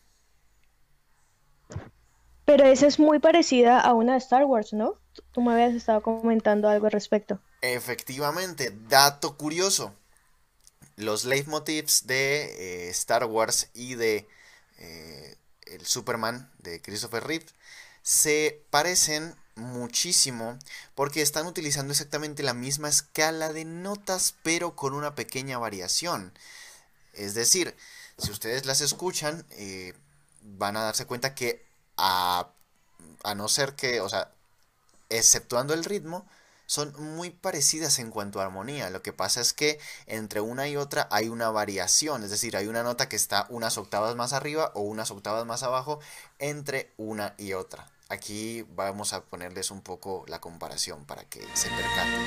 Pero 2.45 2.65
esa 2.65 2.87
es 2.87 2.99
muy 2.99 3.19
parecida 3.19 3.79
a 3.79 3.93
una 3.93 4.13
de 4.13 4.19
Star 4.19 4.45
Wars, 4.45 4.73
¿no? 4.73 4.99
Tú 5.33 5.43
me 5.43 5.53
habías 5.53 5.75
estado 5.75 6.03
comentando 6.03 6.69
algo 6.69 6.87
al 6.87 6.93
respecto. 6.93 7.41
Efectivamente, 7.61 8.73
dato 8.89 9.37
curioso. 9.37 9.95
Los 10.97 11.25
leitmotivs 11.25 12.07
de 12.07 12.87
eh, 12.87 12.89
Star 12.91 13.25
Wars 13.25 13.71
y 13.75 13.97
de 13.97 14.27
eh, 14.79 15.37
el 15.67 15.87
Superman 15.87 16.51
de 16.59 16.81
Christopher 16.81 17.25
Reeve 17.25 17.47
se 18.03 18.65
parecen 18.71 19.35
muchísimo 19.55 20.59
porque 20.95 21.21
están 21.21 21.47
utilizando 21.47 21.93
exactamente 21.93 22.43
la 22.43 22.55
misma 22.55 22.89
escala 22.89 23.53
de 23.53 23.65
notas 23.65 24.35
pero 24.43 24.77
con 24.77 24.95
una 24.95 25.15
pequeña 25.15 25.59
variación. 25.59 26.33
Es 27.13 27.35
decir, 27.35 27.77
si 28.17 28.31
ustedes 28.31 28.67
las 28.67 28.81
escuchan, 28.81 29.45
eh, 29.51 29.95
van 30.43 30.77
a 30.77 30.83
darse 30.83 31.07
cuenta 31.07 31.35
que 31.35 31.65
a, 31.97 32.49
a 33.25 33.35
no 33.35 33.49
ser 33.49 33.75
que, 33.75 34.01
o 34.01 34.09
sea, 34.09 34.31
exceptuando 35.09 35.75
el 35.75 35.85
ritmo, 35.85 36.27
son 36.69 36.93
muy 36.99 37.31
parecidas 37.31 37.99
en 37.99 38.11
cuanto 38.11 38.41
a 38.41 38.45
armonía. 38.45 38.91
Lo 38.91 39.01
que 39.03 39.15
pasa 39.15 39.41
es 39.41 39.55
que 39.55 39.81
entre 40.07 40.43
una 40.43 40.69
y 40.69 40.77
otra 40.77 41.09
hay 41.11 41.31
una 41.31 41.51
variación, 41.51 42.23
es 42.23 42.31
decir, 42.31 42.57
hay 42.57 42.67
una 42.67 42.83
nota 42.83 43.09
que 43.09 43.17
está 43.17 43.47
unas 43.49 43.79
octavas 43.79 44.15
más 44.17 44.35
arriba 44.35 44.71
o 44.75 44.83
unas 44.83 45.11
octavas 45.11 45.47
más 45.47 45.63
abajo 45.63 45.99
entre 46.39 46.93
una 46.99 47.35
y 47.39 47.55
otra. 47.55 47.91
Aquí 48.11 48.67
vamos 48.75 49.15
a 49.15 49.25
ponerles 49.25 49.71
un 49.71 49.81
poco 49.81 50.25
la 50.29 50.41
comparación 50.41 51.07
para 51.07 51.25
que 51.25 51.41
se 51.55 51.71
percaten. 51.71 52.21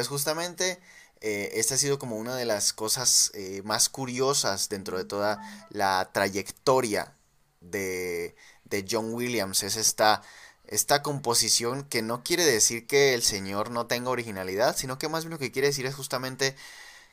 Pues 0.00 0.08
justamente 0.08 0.80
eh, 1.20 1.50
esta 1.56 1.74
ha 1.74 1.76
sido 1.76 1.98
como 1.98 2.16
una 2.16 2.34
de 2.34 2.46
las 2.46 2.72
cosas 2.72 3.30
eh, 3.34 3.60
más 3.66 3.90
curiosas 3.90 4.70
dentro 4.70 4.96
de 4.96 5.04
toda 5.04 5.38
la 5.68 6.08
trayectoria 6.10 7.14
de, 7.60 8.34
de 8.64 8.86
John 8.90 9.12
Williams. 9.12 9.62
Es 9.62 9.76
esta, 9.76 10.22
esta 10.66 11.02
composición 11.02 11.84
que 11.84 12.00
no 12.00 12.24
quiere 12.24 12.46
decir 12.46 12.86
que 12.86 13.12
el 13.12 13.22
señor 13.22 13.70
no 13.70 13.88
tenga 13.88 14.08
originalidad, 14.08 14.74
sino 14.74 14.96
que 14.96 15.10
más 15.10 15.24
bien 15.24 15.32
lo 15.32 15.38
que 15.38 15.52
quiere 15.52 15.68
decir 15.68 15.84
es 15.84 15.94
justamente 15.94 16.56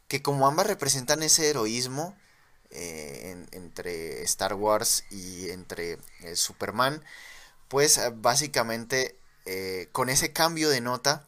que 0.07 0.21
como 0.21 0.47
ambas 0.47 0.67
representan 0.67 1.23
ese 1.23 1.49
heroísmo 1.49 2.15
eh, 2.69 3.45
entre 3.51 4.23
Star 4.23 4.53
Wars 4.53 5.03
y 5.11 5.49
entre 5.49 5.97
Superman, 6.35 7.03
pues 7.67 7.99
básicamente 8.15 9.19
con 9.91 10.07
ese 10.09 10.31
cambio 10.31 10.69
de 10.69 10.79
nota, 10.79 11.27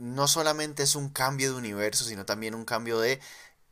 no 0.00 0.26
solamente 0.28 0.82
es 0.82 0.96
un 0.96 1.10
cambio 1.10 1.52
de 1.52 1.58
universo, 1.58 2.04
sino 2.04 2.24
también 2.24 2.54
un 2.54 2.64
cambio 2.64 2.98
de 2.98 3.20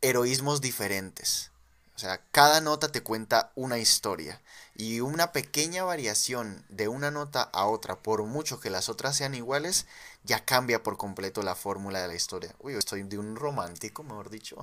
heroísmos 0.01 0.61
diferentes. 0.61 1.51
O 1.95 1.99
sea, 1.99 2.21
cada 2.31 2.61
nota 2.61 2.91
te 2.91 3.01
cuenta 3.01 3.51
una 3.55 3.79
historia. 3.79 4.39
Y 4.75 5.01
una 5.01 5.33
pequeña 5.33 5.83
variación 5.83 6.63
de 6.69 6.87
una 6.87 7.11
nota 7.11 7.41
a 7.51 7.65
otra, 7.65 7.97
por 7.97 8.23
mucho 8.23 8.59
que 8.61 8.69
las 8.69 8.87
otras 8.87 9.17
sean 9.17 9.33
iguales, 9.35 9.87
ya 10.23 10.45
cambia 10.45 10.81
por 10.83 10.95
completo 10.97 11.41
la 11.41 11.55
fórmula 11.55 11.99
de 11.99 12.07
la 12.07 12.15
historia. 12.15 12.55
Uy, 12.59 12.75
estoy 12.75 13.03
de 13.03 13.17
un 13.17 13.35
romántico, 13.35 14.03
mejor 14.03 14.29
dicho. 14.29 14.55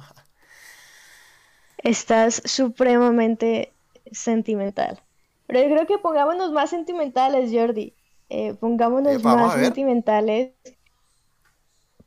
Estás 1.79 2.41
supremamente 2.47 3.73
sentimental. 4.13 5.03
Pero 5.47 5.61
yo 5.61 5.67
creo 5.67 5.87
que 5.87 5.99
pongámonos 5.99 6.53
más 6.53 6.71
sentimentales, 6.71 7.51
Jordi. 7.53 7.93
Eh, 8.31 8.55
pongámonos 8.55 9.23
más 9.23 9.61
sentimentales 9.61 10.53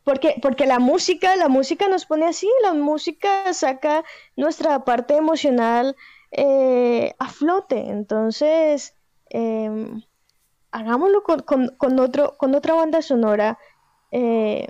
porque, 0.10 0.40
porque 0.42 0.66
la 0.66 0.80
música, 0.80 1.36
la 1.36 1.50
música 1.50 1.88
nos 1.88 2.08
pone 2.08 2.26
así, 2.26 2.50
la 2.64 2.74
música 2.74 3.54
saca 3.54 4.04
nuestra 4.36 4.84
parte 4.84 5.16
emocional 5.16 5.96
eh, 6.32 7.14
a 7.20 7.30
flote. 7.30 7.92
Entonces, 7.92 8.96
em, 9.30 10.02
hagámoslo 10.72 11.22
con, 11.22 12.00
otro, 12.00 12.38
con 12.38 12.56
otra 12.56 12.74
banda 12.74 13.04
sonora. 13.04 13.60
Eh, 14.10 14.68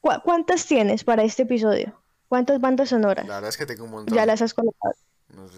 ¿Cuántas 0.00 0.64
tienes 0.64 1.04
para 1.04 1.24
este 1.24 1.42
episodio? 1.42 2.00
¿Cuántas 2.28 2.58
bandas 2.58 2.88
sonoras? 2.88 3.26
La 3.26 3.34
verdad 3.34 3.50
es 3.50 3.58
que 3.58 3.66
tengo 3.66 3.84
un 3.84 3.90
montón. 3.90 4.16
Ya 4.16 4.24
las 4.24 4.40
has 4.40 4.54
colocado. 4.54 4.94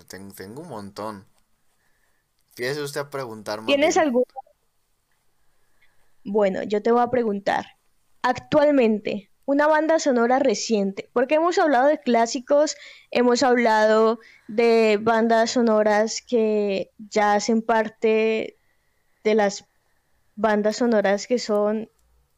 tengo, 0.09 0.63
un 0.63 0.69
montón. 0.69 1.25
Fíjese 2.57 2.83
usted 2.83 3.03
a 3.03 3.11
preguntar. 3.11 3.65
¿Tienes 3.67 3.97
alguna? 3.99 4.27
Bueno, 6.25 6.65
yo 6.65 6.83
te 6.83 6.91
voy 6.91 7.03
a 7.03 7.11
preguntar 7.11 7.76
actualmente, 8.23 9.31
una 9.47 9.69
banda 9.69 9.99
sonora 10.01 10.39
reciente, 10.41 11.09
porque 11.13 11.37
hemos 11.37 11.59
hablado 11.59 11.87
de 11.87 12.01
clásicos, 12.01 12.77
hemos 13.11 13.43
hablado 13.43 14.19
de 14.49 14.99
bandas 15.01 15.53
sonoras 15.53 16.21
que 16.21 16.91
ya 16.99 17.35
hacen 17.35 17.63
parte 17.63 18.59
de 19.23 19.35
las 19.35 19.65
bandas 20.35 20.77
sonoras 20.77 21.27
que 21.27 21.39
son 21.39 21.89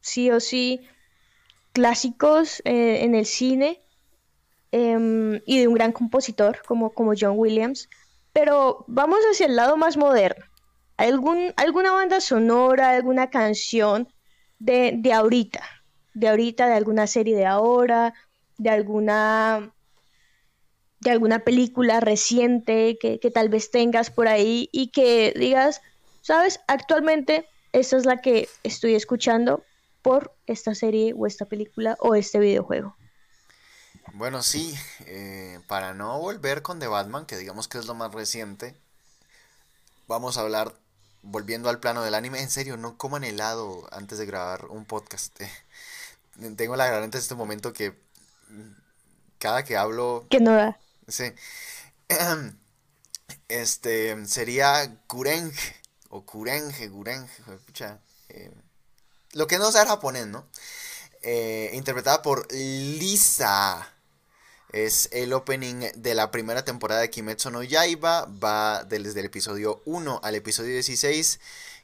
sí 0.01 0.31
o 0.31 0.39
sí 0.39 0.81
clásicos 1.73 2.61
eh, 2.65 3.03
en 3.03 3.15
el 3.15 3.25
cine 3.25 3.81
em, 4.71 5.41
y 5.45 5.59
de 5.59 5.67
un 5.67 5.73
gran 5.73 5.91
compositor 5.91 6.61
como, 6.67 6.91
como 6.91 7.13
John 7.19 7.33
Williams. 7.37 7.89
Pero 8.33 8.85
vamos 8.87 9.19
hacia 9.31 9.47
el 9.47 9.55
lado 9.55 9.77
más 9.77 9.97
moderno. 9.97 10.45
¿Algún, 10.97 11.53
¿Alguna 11.57 11.91
banda 11.91 12.21
sonora, 12.21 12.91
alguna 12.91 13.29
canción 13.29 14.07
de, 14.59 14.93
de 14.95 15.13
ahorita? 15.13 15.63
de 16.13 16.27
ahorita, 16.27 16.67
de 16.67 16.73
alguna 16.73 17.07
serie 17.07 17.35
de 17.35 17.45
ahora, 17.45 18.13
de 18.57 18.69
alguna 18.69 19.73
de 20.99 21.11
alguna 21.11 21.39
película 21.39 22.01
reciente 22.01 22.97
que, 22.99 23.19
tal 23.33 23.47
vez 23.47 23.71
tengas 23.71 24.11
por 24.11 24.27
ahí 24.27 24.67
y 24.73 24.89
que 24.89 25.33
digas, 25.33 25.81
sabes, 26.21 26.59
actualmente 26.67 27.47
esta 27.71 27.95
es 27.95 28.05
la 28.05 28.17
que 28.17 28.49
estoy 28.63 28.95
escuchando 28.95 29.63
por 30.01 30.35
esta 30.45 30.75
serie 30.75 31.13
o 31.15 31.25
esta 31.25 31.45
película 31.45 31.95
o 32.01 32.15
este 32.15 32.39
videojuego. 32.39 32.97
Bueno, 34.11 34.43
sí, 34.43 34.75
eh, 35.05 35.61
para 35.67 35.93
no 35.93 36.19
volver 36.19 36.63
con 36.63 36.79
The 36.79 36.87
Batman, 36.87 37.25
que 37.25 37.37
digamos 37.37 37.69
que 37.69 37.77
es 37.77 37.85
lo 37.85 37.95
más 37.95 38.13
reciente, 38.13 38.75
vamos 40.05 40.37
a 40.37 40.41
hablar, 40.41 40.73
volviendo 41.21 41.69
al 41.69 41.79
plano 41.79 42.03
del 42.03 42.15
anime, 42.15 42.41
en 42.41 42.49
serio, 42.49 42.77
no 42.77 42.97
coman 42.97 43.23
helado 43.23 43.87
antes 43.91 44.17
de 44.17 44.25
grabar 44.25 44.65
un 44.65 44.85
podcast. 44.85 45.39
Tengo 46.57 46.75
la 46.75 46.87
garganta 46.87 47.17
en 47.17 47.21
este 47.21 47.35
momento 47.35 47.73
que 47.73 47.93
cada 49.37 49.63
que 49.63 49.77
hablo... 49.77 50.25
Que 50.29 50.39
no 50.39 50.53
da. 50.53 50.79
Sí. 51.07 51.25
Este 53.47 54.25
sería 54.25 54.99
Kureng 55.07 55.51
o 56.09 56.25
Kurenge, 56.25 56.89
Kurenge, 56.89 57.31
eh, 58.29 58.51
lo 59.33 59.47
que 59.47 59.57
no 59.57 59.71
sea 59.71 59.85
japonés, 59.85 60.27
¿no? 60.27 60.47
Eh, 61.21 61.71
interpretada 61.73 62.21
por 62.21 62.51
Lisa. 62.51 63.87
Es 64.71 65.09
el 65.11 65.33
opening 65.33 65.91
de 65.95 66.13
la 66.13 66.29
primera 66.29 66.63
temporada 66.63 67.01
de 67.01 67.09
Kimetsu 67.09 67.49
no 67.49 67.63
Yaiba. 67.63 68.25
Va 68.25 68.83
desde 68.83 69.19
el 69.19 69.25
episodio 69.25 69.81
1 69.85 70.21
al 70.23 70.35
episodio 70.35 70.73
16. 70.73 71.39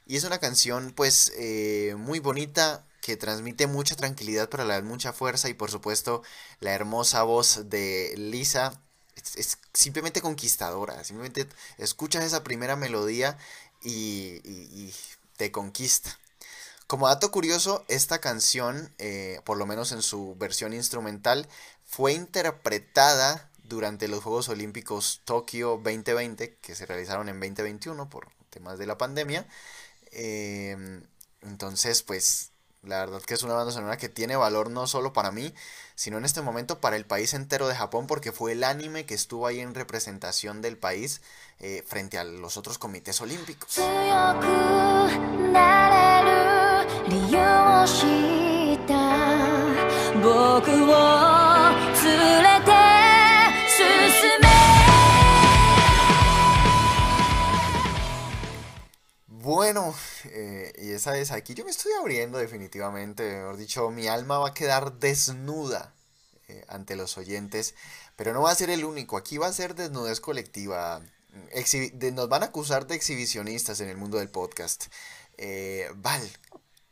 Y 0.06 0.16
es 0.16 0.24
una 0.24 0.38
canción, 0.38 0.92
pues, 0.94 1.32
eh, 1.36 1.96
muy 1.98 2.20
bonita 2.20 2.86
que 3.00 3.16
transmite 3.16 3.66
mucha 3.66 3.96
tranquilidad, 3.96 4.48
pero 4.48 4.64
a 4.64 4.66
la 4.66 4.82
mucha 4.82 5.12
fuerza 5.12 5.48
y 5.48 5.54
por 5.54 5.70
supuesto 5.70 6.22
la 6.58 6.72
hermosa 6.72 7.22
voz 7.22 7.70
de 7.70 8.14
Lisa 8.16 8.80
es, 9.36 9.58
simplemente 9.72 10.20
conquistadora, 10.20 11.02
simplemente 11.04 11.46
escuchas 11.78 12.24
esa 12.24 12.42
primera 12.42 12.76
melodía 12.76 13.38
y, 13.82 14.92
te 15.36 15.52
conquista. 15.52 16.18
Como 16.86 17.08
dato 17.08 17.30
curioso, 17.30 17.84
esta 17.88 18.20
canción, 18.20 18.92
eh, 18.98 19.40
por 19.44 19.58
lo 19.58 19.66
menos 19.66 19.92
en 19.92 20.02
su 20.02 20.34
versión 20.36 20.72
instrumental, 20.72 21.46
fue 21.96 22.12
interpretada 22.12 23.48
durante 23.64 24.06
los 24.06 24.22
Juegos 24.22 24.50
Olímpicos 24.50 25.22
Tokio 25.24 25.80
2020, 25.82 26.58
que 26.60 26.74
se 26.74 26.84
realizaron 26.84 27.30
en 27.30 27.40
2021 27.40 28.10
por 28.10 28.28
temas 28.50 28.78
de 28.78 28.84
la 28.84 28.98
pandemia. 28.98 29.46
Em, 30.12 31.04
entonces, 31.40 32.02
pues, 32.02 32.50
la 32.82 32.98
verdad 32.98 33.22
que 33.22 33.32
es 33.32 33.42
una 33.42 33.54
banda 33.54 33.72
sonora 33.72 33.96
que 33.96 34.10
tiene 34.10 34.36
valor 34.36 34.68
no 34.68 34.86
solo 34.86 35.14
para 35.14 35.30
mí, 35.30 35.54
sino 35.94 36.18
en 36.18 36.26
este 36.26 36.42
momento 36.42 36.82
para 36.82 36.96
el 36.96 37.06
país 37.06 37.32
entero 37.32 37.66
de 37.66 37.74
Japón, 37.74 38.06
porque 38.06 38.30
fue 38.30 38.52
el 38.52 38.64
anime 38.64 39.06
que 39.06 39.14
estuvo 39.14 39.46
ahí 39.46 39.60
en 39.60 39.74
representación 39.74 40.60
del 40.60 40.76
país 40.76 41.22
eh, 41.60 41.82
frente 41.86 42.18
a 42.18 42.24
los 42.24 42.58
otros 42.58 42.76
comités 42.76 43.22
olímpicos. 43.22 43.78
Bueno, 59.56 59.94
eh, 60.24 60.70
y 60.76 60.90
esa 60.90 61.16
es 61.16 61.30
aquí. 61.30 61.54
Yo 61.54 61.64
me 61.64 61.70
estoy 61.70 61.90
abriendo 61.98 62.36
definitivamente. 62.36 63.38
Mejor 63.38 63.56
dicho, 63.56 63.90
mi 63.90 64.06
alma 64.06 64.36
va 64.36 64.48
a 64.48 64.52
quedar 64.52 64.98
desnuda 64.98 65.94
eh, 66.48 66.62
ante 66.68 66.94
los 66.94 67.16
oyentes. 67.16 67.74
Pero 68.16 68.34
no 68.34 68.42
va 68.42 68.50
a 68.50 68.54
ser 68.54 68.68
el 68.68 68.84
único. 68.84 69.16
Aquí 69.16 69.38
va 69.38 69.46
a 69.46 69.52
ser 69.54 69.74
desnudez 69.74 70.20
colectiva. 70.20 71.00
Nos 72.12 72.28
van 72.28 72.42
a 72.42 72.46
acusar 72.46 72.86
de 72.86 72.96
exhibicionistas 72.96 73.80
en 73.80 73.88
el 73.88 73.96
mundo 73.96 74.18
del 74.18 74.28
podcast. 74.28 74.88
Eh, 75.38 75.88
Val, 75.94 76.30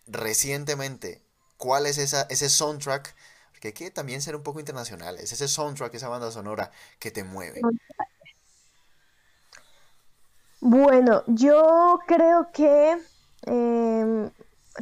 recientemente, 0.06 1.20
¿cuál 1.58 1.84
es 1.84 1.98
esa, 1.98 2.22
ese 2.30 2.48
soundtrack? 2.48 3.14
Porque 3.52 3.68
hay 3.68 3.74
que 3.74 3.90
también 3.90 4.22
ser 4.22 4.36
un 4.36 4.42
poco 4.42 4.58
internacionales. 4.58 5.30
Ese 5.32 5.48
soundtrack, 5.48 5.92
esa 5.92 6.08
banda 6.08 6.32
sonora 6.32 6.70
que 6.98 7.10
te 7.10 7.24
mueve. 7.24 7.60
Bueno, 10.66 11.22
yo 11.26 11.98
creo 12.06 12.48
que 12.50 12.96
em, 13.42 14.30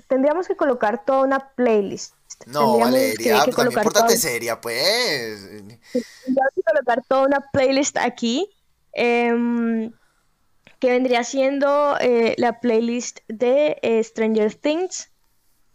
tendríamos 0.07 0.47
que 0.47 0.55
colocar 0.55 1.05
toda 1.05 1.23
una 1.23 1.41
playlist. 1.57 2.15
No, 2.47 2.79
Valeria, 2.79 3.41
que- 3.45 3.51
que 3.51 3.53
pues 3.57 3.75
también 3.75 3.93
toda- 3.93 4.09
seria, 4.17 4.61
pues. 4.61 5.41
Tendríamos 5.51 6.53
que 6.55 6.63
colocar 6.63 7.03
toda 7.09 7.27
una 7.27 7.41
playlist 7.53 7.97
aquí, 7.99 8.49
em, 8.93 9.93
que 10.79 10.91
vendría 10.93 11.25
siendo 11.25 11.97
eh, 12.01 12.37
la 12.39 12.61
playlist 12.61 13.19
de 13.27 13.79
eh, 13.83 14.05
Stranger 14.05 14.55
Things, 14.55 15.11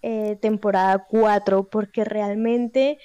eh, 0.03 0.37
temporada 0.41 1.05
4, 1.09 1.65
porque 1.67 2.05
realmente 2.05 2.97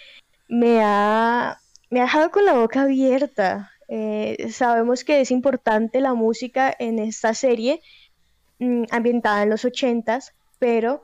me 0.46 0.80
ha, 0.84 1.58
me 1.90 1.98
ha 2.00 2.04
dejado 2.04 2.30
con 2.30 2.44
la 2.44 2.52
boca 2.52 2.82
abierta. 2.82 3.71
Eh, 3.94 4.48
sabemos 4.50 5.04
que 5.04 5.20
es 5.20 5.30
importante 5.30 6.00
la 6.00 6.14
música 6.14 6.74
en 6.78 6.98
esta 6.98 7.34
serie, 7.34 7.82
mm, 8.58 8.84
ambientada 8.90 9.42
en 9.42 9.50
los 9.50 9.66
80s, 9.66 10.32
pero 10.58 11.02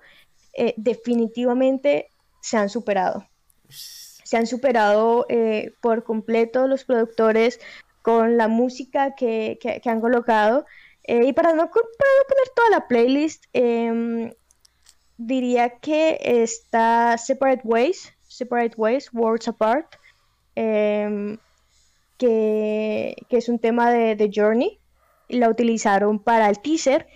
eh, 0.55 0.72
definitivamente 0.78 2.11
se 2.41 2.57
han 2.57 2.70
superado 2.70 3.26
se 3.68 4.36
han 4.36 4.47
superado 4.47 5.26
eh, 5.28 5.72
por 5.80 6.05
completo 6.05 6.66
los 6.66 6.84
productores 6.84 7.61
con 8.03 8.36
la 8.36 8.47
música 8.47 9.14
que, 9.14 9.59
han 9.86 10.01
colocado. 10.01 10.66
Y 11.03 11.32
para 11.32 11.55
no, 11.55 11.70
co- 11.70 11.80
para 11.99 12.11
no 12.18 12.24
poner 12.28 12.49
toda 12.55 12.70
la 12.70 12.89
playlist, 12.89 13.45
em, 13.55 14.30
diría 15.16 15.78
que 15.80 16.18
está 16.20 17.16
Separate 17.16 17.62
Ways, 17.64 18.12
Separate 18.28 18.74
Ways, 18.76 19.09
Worlds 19.14 19.49
Apart, 19.49 19.95
em, 20.55 21.39
que, 22.18 23.16
que 23.30 23.38
es 23.38 23.48
un 23.48 23.58
tema 23.58 23.90
de, 23.90 24.16
de 24.16 24.30
Journey. 24.34 24.78
La 25.28 25.48
utilizaron 25.48 26.18
para 26.18 26.48
el 26.50 26.58
teaser 26.60 27.06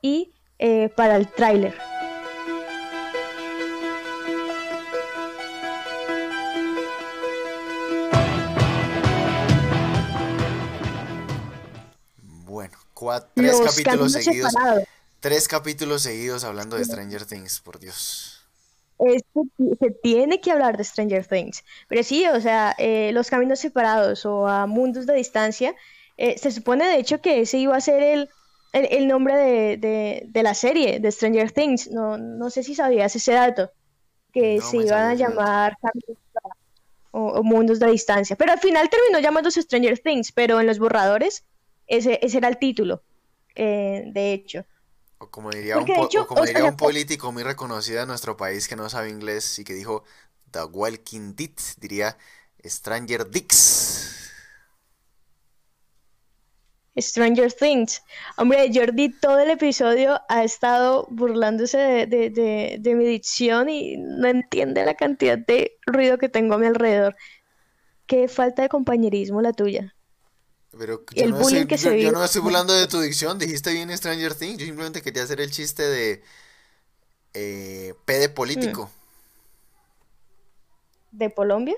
y 0.00 0.32
eh, 0.58 0.88
para 0.96 1.16
el 1.16 1.28
tráiler. 1.28 1.74
Bueno, 12.44 12.78
tres 13.34 13.58
Los 13.58 13.70
capítulos 13.70 14.12
seguidos. 14.12 14.52
separados. 14.52 14.84
Tres 15.20 15.48
capítulos 15.48 16.02
seguidos 16.02 16.44
hablando 16.44 16.76
de 16.76 16.84
Stranger 16.84 17.24
Things, 17.24 17.60
por 17.60 17.78
Dios. 17.78 18.41
Es 19.08 19.22
que 19.34 19.42
se 19.80 19.90
tiene 20.02 20.40
que 20.40 20.50
hablar 20.52 20.76
de 20.76 20.84
Stranger 20.84 21.26
Things. 21.26 21.64
Pero 21.88 22.02
sí, 22.02 22.26
o 22.28 22.40
sea, 22.40 22.74
eh, 22.78 23.12
los 23.12 23.30
caminos 23.30 23.60
separados 23.60 24.24
o 24.26 24.46
a 24.48 24.66
mundos 24.66 25.06
de 25.06 25.14
distancia, 25.14 25.74
eh, 26.16 26.38
se 26.38 26.50
supone 26.52 26.86
de 26.86 26.98
hecho 26.98 27.20
que 27.20 27.40
ese 27.40 27.58
iba 27.58 27.76
a 27.76 27.80
ser 27.80 28.02
el, 28.02 28.30
el, 28.72 28.86
el 28.90 29.08
nombre 29.08 29.34
de, 29.36 29.76
de- 29.78 30.22
de 30.28 30.42
la 30.42 30.54
serie, 30.54 31.00
de 31.00 31.10
Stranger 31.12 31.52
Things. 31.52 31.90
No, 31.90 32.18
no 32.18 32.50
sé 32.50 32.62
si 32.62 32.74
sabías 32.74 33.14
ese 33.16 33.32
dato, 33.32 33.72
que 34.32 34.56
No 34.56 34.62
se 34.62 34.78
iban 34.78 35.04
a 35.10 35.14
llamar 35.14 35.76
caminos 35.80 36.18
separados 36.26 36.58
o, 37.10 37.20
o 37.40 37.42
mundos 37.42 37.78
de 37.80 37.88
distancia. 37.90 38.36
Pero 38.36 38.52
al 38.52 38.60
final 38.60 38.88
terminó 38.90 39.18
llamándose 39.20 39.62
Stranger 39.62 39.98
Things, 40.00 40.32
pero 40.32 40.60
en 40.60 40.66
los 40.66 40.78
borradores 40.78 41.44
ese, 41.86 42.18
ese 42.22 42.38
era 42.38 42.48
el 42.48 42.58
título, 42.58 43.04
eh, 43.54 44.04
de 44.12 44.32
hecho. 44.32 44.66
O 45.22 45.24
como 45.34 45.48
diría 45.58 45.78
un, 45.84 45.90
Porque 45.90 45.92
de 45.94 45.98
po- 45.98 46.02
hecho, 46.02 46.20
o 46.20 46.26
como 46.30 46.44
sea, 46.46 46.48
diría 46.48 46.66
un 46.72 46.76
político 46.76 47.32
muy 47.32 47.42
reconocido 47.44 48.00
de 48.00 48.06
nuestro 48.06 48.36
país 48.36 48.68
que 48.68 48.76
no 48.76 48.88
sabe 48.90 49.08
inglés 49.16 49.58
y 49.58 49.64
que 49.64 49.74
dijo 49.74 50.04
The 50.50 50.64
Walking 50.64 51.34
Dead, 51.36 51.56
diría 51.78 52.18
Stranger 52.64 53.28
Dicks. 53.30 54.30
Stranger 56.98 57.50
Things. 57.52 58.02
Hombre, 58.38 58.70
Jordi 58.72 59.10
todo 59.20 59.38
el 59.40 59.50
episodio 59.50 60.20
ha 60.28 60.44
estado 60.44 61.06
burlándose 61.10 61.78
de, 61.78 62.06
de- 62.06 62.30
de- 62.30 62.76
de 62.80 62.94
mi 62.94 63.04
dicción 63.06 63.68
y 63.70 63.96
no 63.98 64.26
entiende 64.28 64.84
la 64.84 64.94
cantidad 64.94 65.38
de 65.38 65.72
ruido 65.86 66.18
que 66.18 66.28
tengo 66.28 66.54
a 66.54 66.58
mi 66.58 66.66
alrededor. 66.66 67.16
Qué 68.06 68.28
falta 68.28 68.62
de 68.62 68.68
compañerismo 68.70 69.42
la 69.42 69.52
tuya. 69.54 69.96
Pero 70.78 71.04
yo 71.10 71.24
el 71.24 71.30
no, 71.30 71.38
bullying 71.38 71.62
estoy, 71.62 71.66
que 71.66 71.76
yo, 71.76 71.90
se 71.90 72.00
yo 72.00 72.10
vive. 72.10 72.12
no 72.12 72.24
estoy 72.24 72.40
burlando 72.40 72.72
de 72.72 72.86
tu 72.86 73.00
dicción, 73.00 73.38
dijiste 73.38 73.72
bien 73.72 73.96
Stranger 73.96 74.34
Things, 74.34 74.58
yo 74.58 74.66
simplemente 74.66 75.02
quería 75.02 75.22
hacer 75.22 75.40
el 75.40 75.50
chiste 75.50 75.82
de 75.82 76.22
eh, 77.34 77.94
P 78.04 78.18
de 78.18 78.28
político. 78.28 78.90
¿De 81.10 81.32
Colombia? 81.32 81.76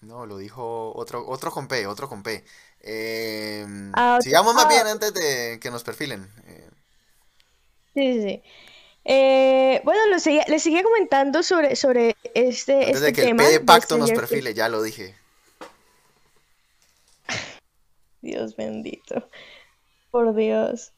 No, 0.00 0.26
lo 0.26 0.38
dijo 0.38 0.92
otro, 0.94 1.26
otro 1.26 1.50
con 1.50 1.66
P, 1.68 1.86
otro 1.86 2.08
con 2.08 2.22
P. 2.22 2.44
Eh, 2.80 3.66
Ah, 3.94 4.18
sigamos 4.22 4.54
más 4.54 4.66
ah. 4.66 4.68
bien 4.68 4.86
antes 4.86 5.12
de 5.14 5.58
que 5.60 5.70
nos 5.70 5.82
perfilen. 5.84 6.30
Eh, 6.46 6.70
Sí, 7.94 8.12
sí, 8.12 8.22
sí. 8.22 8.42
Eh, 9.04 9.80
bueno, 9.84 10.00
lo 10.08 10.18
seguía- 10.20 10.44
les 10.48 10.62
seguía 10.62 10.82
comentando 10.82 11.42
sobre, 11.42 11.74
sobre 11.76 12.16
este, 12.34 12.74
antes 12.74 12.96
este 12.96 13.06
de 13.06 13.12
que 13.12 13.20
el 13.22 13.26
tema 13.28 13.42
P 13.42 13.44
de 13.44 13.58
de 13.58 13.60
pacto 13.60 13.96
nos 13.98 14.12
perfile, 14.12 14.54
ya 14.54 14.68
lo 14.68 14.82
dije. 14.82 15.16
Dios 18.20 18.56
bendito. 18.56 19.28
Por 20.10 20.34
Dios. 20.34 20.92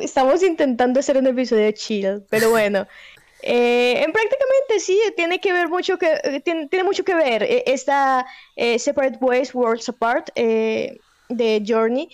Estamos 0.00 0.42
intentando 0.42 1.00
hacer 1.00 1.16
un 1.16 1.26
episodio 1.26 1.70
chill, 1.72 2.24
pero 2.30 2.50
bueno. 2.50 2.86
Eh, 3.44 4.00
en 4.04 4.12
prácticamente 4.12 4.78
sí, 4.78 4.96
tiene 5.16 5.40
que 5.40 5.52
ver 5.52 5.68
mucho 5.68 5.98
que 5.98 6.12
eh, 6.22 6.40
tiene, 6.44 6.68
tiene 6.68 6.84
mucho 6.84 7.02
que 7.02 7.16
ver 7.16 7.42
eh, 7.42 7.64
esta 7.66 8.24
eh, 8.54 8.78
Separate 8.78 9.18
Ways, 9.20 9.52
Worlds 9.52 9.88
Apart 9.88 10.28
eh, 10.36 10.96
de 11.28 11.60
Journey 11.66 12.08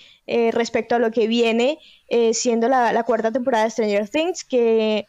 respecto 0.52 0.94
a 0.94 0.98
lo 0.98 1.10
que 1.10 1.26
viene 1.26 1.78
siendo 2.32 2.66
la, 2.68 2.94
la 2.94 3.02
cuarta 3.02 3.30
temporada 3.30 3.64
de 3.64 3.70
Stranger 3.72 4.08
Things, 4.08 4.42
que 4.42 5.04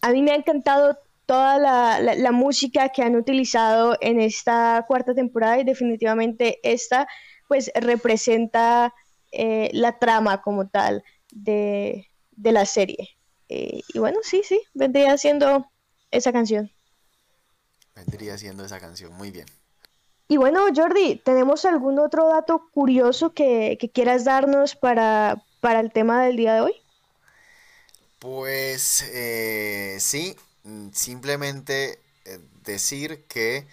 a 0.00 0.12
mí 0.12 0.22
me 0.22 0.30
ha 0.30 0.36
encantado 0.36 0.96
toda 1.26 1.58
la, 1.58 2.00
la- 2.00 2.14
la 2.14 2.32
música 2.32 2.88
que 2.88 3.02
han 3.02 3.14
utilizado 3.16 3.98
en 4.00 4.20
esta 4.20 4.84
cuarta 4.88 5.14
temporada 5.14 5.58
y 5.58 5.64
definitivamente 5.64 6.58
esta 6.62 7.06
pues 7.48 7.70
representa 7.74 8.94
eh, 9.32 9.70
la 9.72 9.98
trama 9.98 10.42
como 10.42 10.68
tal 10.68 11.02
de, 11.32 12.08
de 12.32 12.52
la 12.52 12.66
serie. 12.66 13.18
Eh, 13.48 13.80
y 13.92 13.98
bueno, 13.98 14.20
sí, 14.22 14.42
sí, 14.44 14.60
vendría 14.74 15.16
siendo 15.18 15.66
esa 16.10 16.32
canción. 16.32 16.70
Vendría 17.94 18.38
siendo 18.38 18.64
esa 18.64 18.78
canción, 18.80 19.12
muy 19.14 19.30
bien. 19.30 19.46
Y 20.28 20.36
bueno, 20.36 20.66
Jordi, 20.74 21.16
¿tenemos 21.16 21.64
algún 21.64 21.98
otro 21.98 22.28
dato 22.28 22.68
curioso 22.70 23.32
que, 23.32 23.78
que 23.80 23.90
quieras 23.90 24.24
darnos 24.24 24.76
para, 24.76 25.42
para 25.60 25.80
el 25.80 25.90
tema 25.90 26.22
del 26.22 26.36
día 26.36 26.54
de 26.54 26.60
hoy? 26.60 26.74
Pues 28.18 29.04
eh, 29.12 29.96
sí, 30.00 30.36
mm, 30.64 30.88
simplemente 30.92 32.00
decir 32.64 33.24
que 33.26 33.66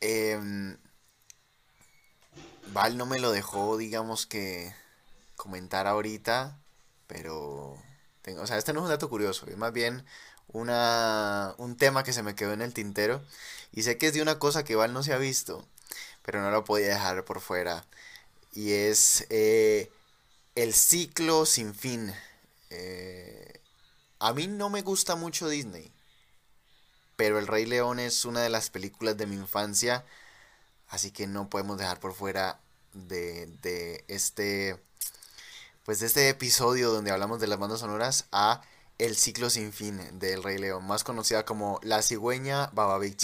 em, 0.00 0.76
Val 2.72 2.96
no 2.96 3.06
me 3.06 3.18
lo 3.18 3.32
dejó, 3.32 3.76
digamos 3.76 4.26
que 4.26 4.74
comentar 5.36 5.86
ahorita, 5.86 6.58
pero 7.06 7.76
tengo, 8.22 8.42
o 8.42 8.46
sea, 8.46 8.58
este 8.58 8.72
no 8.72 8.80
es 8.80 8.84
un 8.84 8.90
dato 8.90 9.08
curioso, 9.08 9.46
es 9.46 9.56
más 9.56 9.72
bien 9.72 10.04
una, 10.48 11.54
un 11.58 11.76
tema 11.76 12.04
que 12.04 12.12
se 12.12 12.22
me 12.22 12.34
quedó 12.34 12.52
en 12.52 12.62
el 12.62 12.74
tintero 12.74 13.22
y 13.72 13.82
sé 13.82 13.98
que 13.98 14.08
es 14.08 14.14
de 14.14 14.22
una 14.22 14.38
cosa 14.38 14.64
que 14.64 14.76
Val 14.76 14.92
no 14.92 15.02
se 15.02 15.12
ha 15.12 15.18
visto, 15.18 15.66
pero 16.22 16.42
no 16.42 16.50
lo 16.50 16.64
podía 16.64 16.88
dejar 16.88 17.24
por 17.24 17.40
fuera 17.40 17.84
y 18.58 18.72
es 18.72 19.26
eh, 19.30 19.90
El 20.56 20.74
ciclo 20.74 21.46
sin 21.46 21.74
fin. 21.74 22.12
Eh, 22.70 23.60
a 24.18 24.32
mí 24.32 24.48
no 24.48 24.68
me 24.70 24.82
gusta 24.82 25.14
mucho 25.16 25.48
Disney. 25.48 25.92
Pero 27.16 27.38
El 27.38 27.46
Rey 27.46 27.66
León 27.66 28.00
es 28.00 28.24
una 28.24 28.42
de 28.42 28.48
las 28.48 28.70
películas 28.70 29.16
de 29.16 29.26
mi 29.26 29.36
infancia. 29.36 30.04
Así 30.88 31.10
que 31.10 31.26
no 31.26 31.48
podemos 31.48 31.78
dejar 31.78 32.00
por 32.00 32.14
fuera 32.14 32.60
de, 32.92 33.46
de 33.62 34.04
este. 34.08 34.80
Pues 35.84 36.00
de 36.00 36.06
este 36.06 36.28
episodio 36.28 36.90
donde 36.90 37.10
hablamos 37.10 37.40
de 37.40 37.46
las 37.46 37.58
bandas 37.58 37.80
sonoras 37.80 38.26
a 38.30 38.60
El 38.98 39.16
ciclo 39.16 39.48
sin 39.48 39.72
fin 39.72 40.18
del 40.18 40.42
Rey 40.42 40.58
León, 40.58 40.86
más 40.86 41.02
conocida 41.02 41.44
como 41.46 41.80
La 41.82 42.02
cigüeña 42.02 42.66
Baba 42.74 42.98
Big 42.98 43.16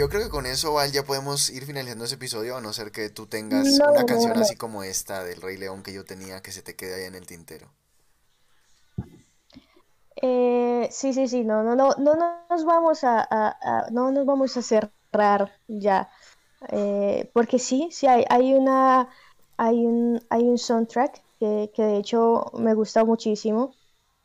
yo 0.00 0.08
creo 0.08 0.22
que 0.24 0.30
con 0.30 0.46
eso, 0.46 0.72
Val, 0.74 0.92
ya 0.92 1.04
podemos 1.04 1.50
ir 1.50 1.64
finalizando 1.66 2.04
ese 2.06 2.16
episodio, 2.16 2.56
a 2.56 2.60
no 2.60 2.72
ser 2.72 2.92
que 2.92 3.10
tú 3.10 3.26
tengas 3.26 3.80
No, 3.80 3.86
una 3.86 4.04
canción 4.06 4.36
así 4.36 4.56
como 4.56 4.82
esta 4.84 5.24
del 5.24 5.40
Rey 5.42 5.56
León 5.58 5.82
que 5.82 5.92
yo 5.92 6.04
tenía 6.04 6.42
que 6.42 6.52
se 6.52 6.62
te 6.62 6.76
quede 6.76 6.94
ahí 6.96 7.04
en 7.04 7.14
el 7.14 7.26
tintero. 7.26 7.70
Eh, 10.22 10.88
sí, 10.90 11.12
sí, 11.14 11.28
sí, 11.28 11.44
no, 11.44 11.62
no, 11.62 11.74
no, 11.76 11.90
no 11.98 12.14
nos 12.50 12.64
vamos 12.64 13.04
a, 13.04 13.20
a- 13.30 13.56
a- 13.86 13.90
no 13.90 14.10
nos 14.10 14.26
vamos 14.26 14.56
a 14.56 14.62
cerrar 14.62 15.52
ya, 15.68 16.10
Eh, 16.72 17.30
porque 17.34 17.58
sí, 17.58 17.88
sí 17.92 18.06
hay, 18.08 18.24
hay 18.30 18.54
una, 18.54 19.08
hay 19.58 19.86
un, 19.86 20.20
hay 20.30 20.44
un 20.44 20.58
soundtrack 20.58 21.22
que, 21.40 21.70
que 21.74 21.82
de 21.84 21.98
hecho 21.98 22.46
me 22.54 22.74
gusta 22.74 23.04
muchísimo 23.04 23.76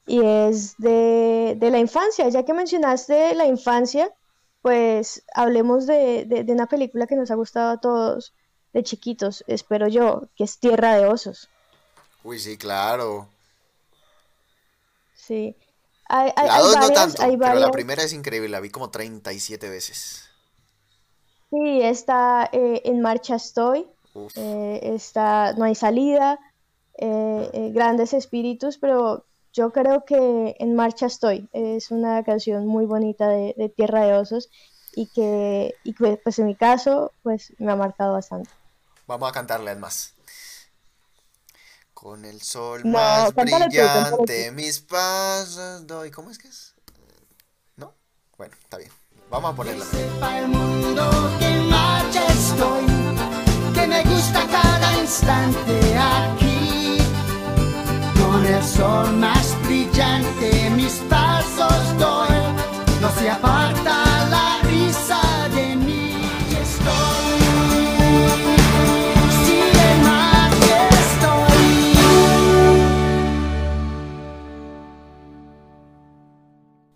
y 0.07 0.21
es 0.25 0.77
de, 0.79 1.55
de 1.59 1.71
la 1.71 1.79
infancia, 1.79 2.29
ya 2.29 2.45
que 2.45 2.53
mencionaste 2.53 3.35
la 3.35 3.47
infancia, 3.47 4.15
pues 4.65 5.23
hablemos 5.35 5.85
de, 5.85 6.25
de, 6.25 6.43
de 6.43 6.51
una 6.51 6.65
película 6.65 7.05
que 7.05 7.15
nos 7.15 7.29
ha 7.29 7.35
gustado 7.35 7.69
a 7.69 7.79
todos 7.79 8.33
de 8.73 8.81
chiquitos, 8.81 9.43
espero 9.45 9.87
yo, 9.87 10.23
que 10.35 10.43
es 10.43 10.57
Tierra 10.57 10.97
de 10.97 11.05
Osos, 11.05 11.49
Uy, 12.23 12.39
sí, 12.39 12.57
claro. 12.57 13.29
sí. 15.13 15.55
Hay, 16.09 16.31
hay, 16.35 16.47
La 16.47 16.55
hay 16.55 16.63
dos 16.63 16.73
no 16.73 16.81
varias, 16.81 16.93
tanto, 16.99 17.21
hay 17.21 17.37
pero 17.37 17.59
la 17.59 17.69
primera 17.69 18.01
es 18.01 18.11
increíble, 18.11 18.49
la 18.49 18.59
vi 18.59 18.71
como 18.71 18.89
37 18.89 19.69
veces. 19.69 20.27
Sí, 21.51 21.81
está 21.83 22.49
eh, 22.51 22.81
En 22.85 23.01
Marcha 23.01 23.35
Estoy, 23.35 23.85
eh, 24.35 24.79
está 24.81 25.53
No 25.53 25.65
hay 25.65 25.75
salida, 25.75 26.39
eh, 26.97 27.69
Grandes 27.71 28.13
Espíritus, 28.13 28.79
pero 28.79 29.27
yo 29.55 29.71
creo 29.71 30.03
que 30.05 30.55
En 30.59 30.75
Marcha 30.75 31.05
Estoy 31.05 31.49
es 31.53 31.89
una 31.89 32.23
canción 32.23 32.67
muy 32.67 32.85
bonita 32.85 33.29
de, 33.29 33.55
de 33.57 33.69
Tierra 33.69 34.05
de 34.05 34.13
Osos 34.13 34.49
y 34.93 35.07
que, 35.07 35.73
y 35.83 35.93
que, 35.93 36.17
pues 36.23 36.39
en 36.39 36.45
mi 36.45 36.55
caso, 36.55 37.13
pues 37.23 37.53
me 37.57 37.71
ha 37.71 37.75
marcado 37.75 38.13
bastante. 38.13 38.49
Vamos 39.07 39.29
a 39.29 39.31
cantarle 39.31 39.71
además. 39.71 40.13
Con 41.93 42.25
el 42.25 42.41
sol 42.41 42.81
No, 42.83 42.91
más 42.91 43.33
cántale 43.33 43.65
tú, 43.65 43.71
brillante, 43.71 44.51
mis 44.51 44.81
pasos 44.81 45.87
doy. 45.87 46.11
¿Cómo 46.11 46.29
es 46.29 46.37
que 46.37 46.49
es? 46.49 46.75
¿No? 47.77 47.93
Bueno, 48.37 48.53
está 48.61 48.77
bien. 48.77 48.91
Vamos 49.29 49.53
a 49.53 49.55
ponerla. 49.55 49.85
sepa 49.85 50.39
el 50.39 50.47
mundo 50.49 51.09
que 51.39 51.45
en 51.45 51.69
marcha 51.69 52.27
estoy, 52.27 52.85
que 53.73 53.87
me 53.87 54.03
gusta 54.03 54.45
cada 54.47 55.01
instante 55.01 55.97
aquí. 55.97 56.44
Con 58.45 58.53
el 58.53 58.63
sol 58.63 59.11
más 59.13 59.57
brillante 59.65 60.69
mis 60.75 60.93
pasos 61.09 61.97
doy, 61.97 62.29
no 63.01 63.09
se 63.17 63.27
aparta 63.27 64.29
la 64.29 64.61
risa 64.61 65.49
de 65.49 65.75
mí. 65.75 66.29
Estoy, 66.51 67.39
si 69.45 69.55
en 69.57 70.03
marcha 70.03 70.89
estoy. 70.89 71.97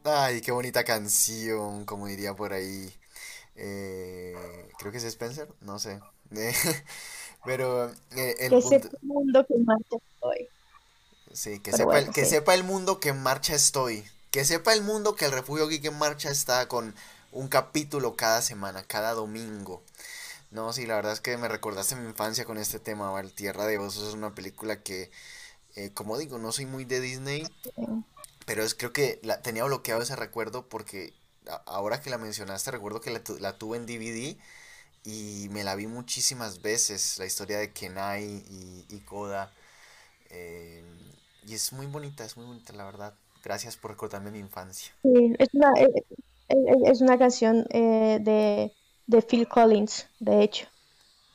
Ay, 0.03 0.41
qué 0.41 0.51
bonita 0.51 0.83
canción, 0.83 1.83
como 1.85 2.05
diría 2.05 2.35
por 2.35 2.53
ahí. 2.53 2.93
eh, 3.55 4.35
creo 4.77 4.91
que 4.91 4.99
es 4.99 5.03
Spencer, 5.03 5.47
no 5.61 5.79
sé. 5.79 5.99
Eh, 6.35 6.53
pero 7.43 7.89
eh, 8.15 8.35
el 8.37 8.51
punto, 8.51 8.75
el 8.75 8.99
mundo 9.01 9.43
que 9.47 9.55
marcha 9.65 9.95
estoy. 10.13 10.47
Sí, 11.33 11.59
que 11.59 11.71
pero 11.71 11.85
sepa 11.85 11.99
el, 11.99 12.11
que 12.11 12.25
sí. 12.25 12.27
sepa 12.27 12.53
el 12.53 12.63
mundo 12.63 12.99
que 12.99 13.09
en 13.09 13.21
marcha 13.23 13.55
estoy. 13.55 14.05
Que 14.31 14.45
sepa 14.45 14.73
el 14.73 14.83
mundo 14.83 15.15
que 15.15 15.25
el 15.25 15.31
Refugio 15.31 15.67
Geek 15.67 15.85
en 15.85 15.97
marcha 15.97 16.29
está 16.29 16.67
con 16.67 16.95
un 17.31 17.47
capítulo 17.47 18.15
cada 18.15 18.41
semana, 18.41 18.83
cada 18.83 19.13
domingo. 19.13 19.83
No, 20.51 20.73
sí, 20.73 20.85
la 20.87 20.95
verdad 20.95 21.13
es 21.13 21.21
que 21.21 21.37
me 21.37 21.47
recordaste 21.49 21.95
mi 21.95 22.07
infancia 22.09 22.45
con 22.45 22.57
este 22.57 22.79
tema, 22.79 23.11
Val. 23.11 23.33
Tierra 23.33 23.65
de 23.67 23.79
Osos 23.79 24.09
es 24.09 24.13
una 24.15 24.35
película 24.35 24.83
que, 24.83 25.11
eh, 25.75 25.91
como 25.93 26.17
digo, 26.17 26.39
no 26.39 26.51
soy 26.53 26.65
muy 26.67 26.85
de 26.85 27.01
Disney, 27.01 27.55
pero 28.45 28.63
es 28.63 28.75
creo 28.75 28.93
que 28.93 29.19
la, 29.23 29.41
tenía 29.41 29.63
bloqueado 29.65 30.01
ese 30.01 30.15
recuerdo 30.15 30.67
porque 30.69 31.13
a- 31.47 31.55
ahora 31.67 32.01
que 32.01 32.09
la 32.11 32.17
mencionaste, 32.17 32.71
recuerdo 32.71 33.01
que 33.01 33.11
la, 33.11 33.23
tu- 33.23 33.39
la 33.39 33.57
tuve 33.57 33.77
en 33.77 33.85
DVD 33.85 34.37
y 35.05 35.49
me 35.51 35.63
la 35.63 35.75
vi 35.75 35.87
muchísimas 35.87 36.61
veces, 36.61 37.17
la 37.19 37.25
historia 37.25 37.59
de 37.59 37.73
Kenai 37.73 38.23
y, 38.49 38.85
y 38.89 38.99
Koda. 39.01 39.53
eh, 40.29 40.83
y 41.45 41.53
es 41.55 41.73
muy 41.73 41.87
bonita, 41.87 42.25
es 42.25 42.37
muy 42.37 42.45
bonita, 42.45 42.73
la 42.73 42.85
verdad. 42.85 43.13
Gracias 43.43 43.77
por 43.77 43.91
recordarme 43.91 44.31
mi 44.31 44.39
infancia. 44.39 44.93
Sí, 45.03 45.33
es 45.39 45.49
una, 45.53 45.71
eh, 45.77 45.89
eh, 46.49 46.55
es 46.85 47.01
una 47.01 47.17
canción 47.17 47.65
eh, 47.71 48.19
de, 48.21 48.75
de 49.07 49.21
Phil 49.21 49.47
Collins, 49.47 50.07
de 50.19 50.43
hecho, 50.43 50.67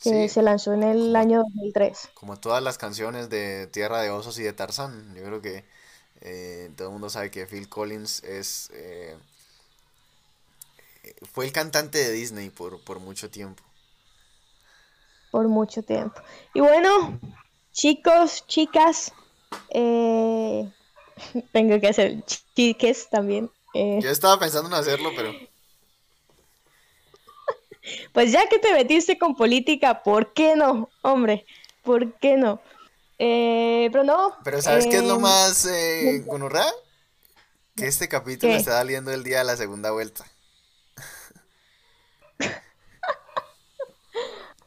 que 0.01 0.29
Sí, 0.29 0.29
se 0.29 0.43
lanzó 0.43 0.75
en 0.75 0.85
el 0.85 1.17
año 1.17 1.41
2003. 1.41 2.11
como 2.15 2.39
todas 2.39 2.63
las 2.63 2.79
canciones 2.79 3.29
de 3.31 3.67
Tierra 3.69 4.01
de 4.03 4.11
Osos 4.11 4.39
y 4.39 4.43
de 4.43 4.53
Tarzán, 4.53 5.15
yo 5.15 5.25
creo 5.25 5.41
que 5.43 5.65
eh, 6.21 6.71
todo 6.77 6.89
el 6.89 6.93
mundo 6.93 7.11
sabe 7.11 7.31
que 7.31 7.47
Phil 7.47 7.69
Collins 7.69 8.23
es 8.25 8.71
eh, 8.75 9.17
fue 11.33 11.45
el 11.47 11.53
cantante 11.53 11.99
de 11.99 12.13
Disney 12.13 12.51
por, 12.51 12.81
por 12.81 13.01
mucho 13.01 13.31
tiempo. 13.31 13.63
por 15.31 15.49
mucho 15.49 15.83
tiempo. 15.83 16.21
Y 16.55 16.61
bueno, 16.61 17.19
chicos, 17.73 18.47
chicas, 18.47 19.13
eh, 19.71 20.71
tengo 21.53 21.81
que 21.81 21.89
hacer 21.89 22.23
chiques 22.55 23.09
también. 23.11 23.51
eh, 23.75 23.99
Yo 24.01 24.11
estaba 24.11 24.39
pensando 24.39 24.69
en 24.69 24.75
hacerlo, 24.75 25.11
pero 25.15 25.33
pues 28.13 28.33
ya 28.33 28.49
que 28.49 28.59
te 28.59 28.73
metiste 28.73 29.19
con 29.19 29.37
política, 29.37 30.03
¿por 30.03 30.33
qué 30.33 30.57
no? 30.57 30.89
Hombre, 31.03 31.45
¿por 31.83 32.15
qué 32.19 32.37
no? 32.37 32.61
Eh, 33.19 33.89
pero 33.93 34.05
no. 34.05 34.35
pero 34.43 34.61
¿sabes 34.63 34.87
qué 34.87 34.97
es 34.99 35.05
lo 35.05 35.17
em, 35.17 35.21
más 35.21 35.67
eh, 35.67 36.23
gonorrea? 36.27 36.67
Que 37.77 37.87
este 37.87 38.09
capítulo 38.09 38.53
¿Qué? 38.53 38.57
está 38.57 38.79
saliendo 38.79 39.13
el 39.13 39.23
día 39.25 39.39
de 39.39 39.45
la 39.45 39.57
segunda 39.57 39.91
vuelta. 39.93 40.25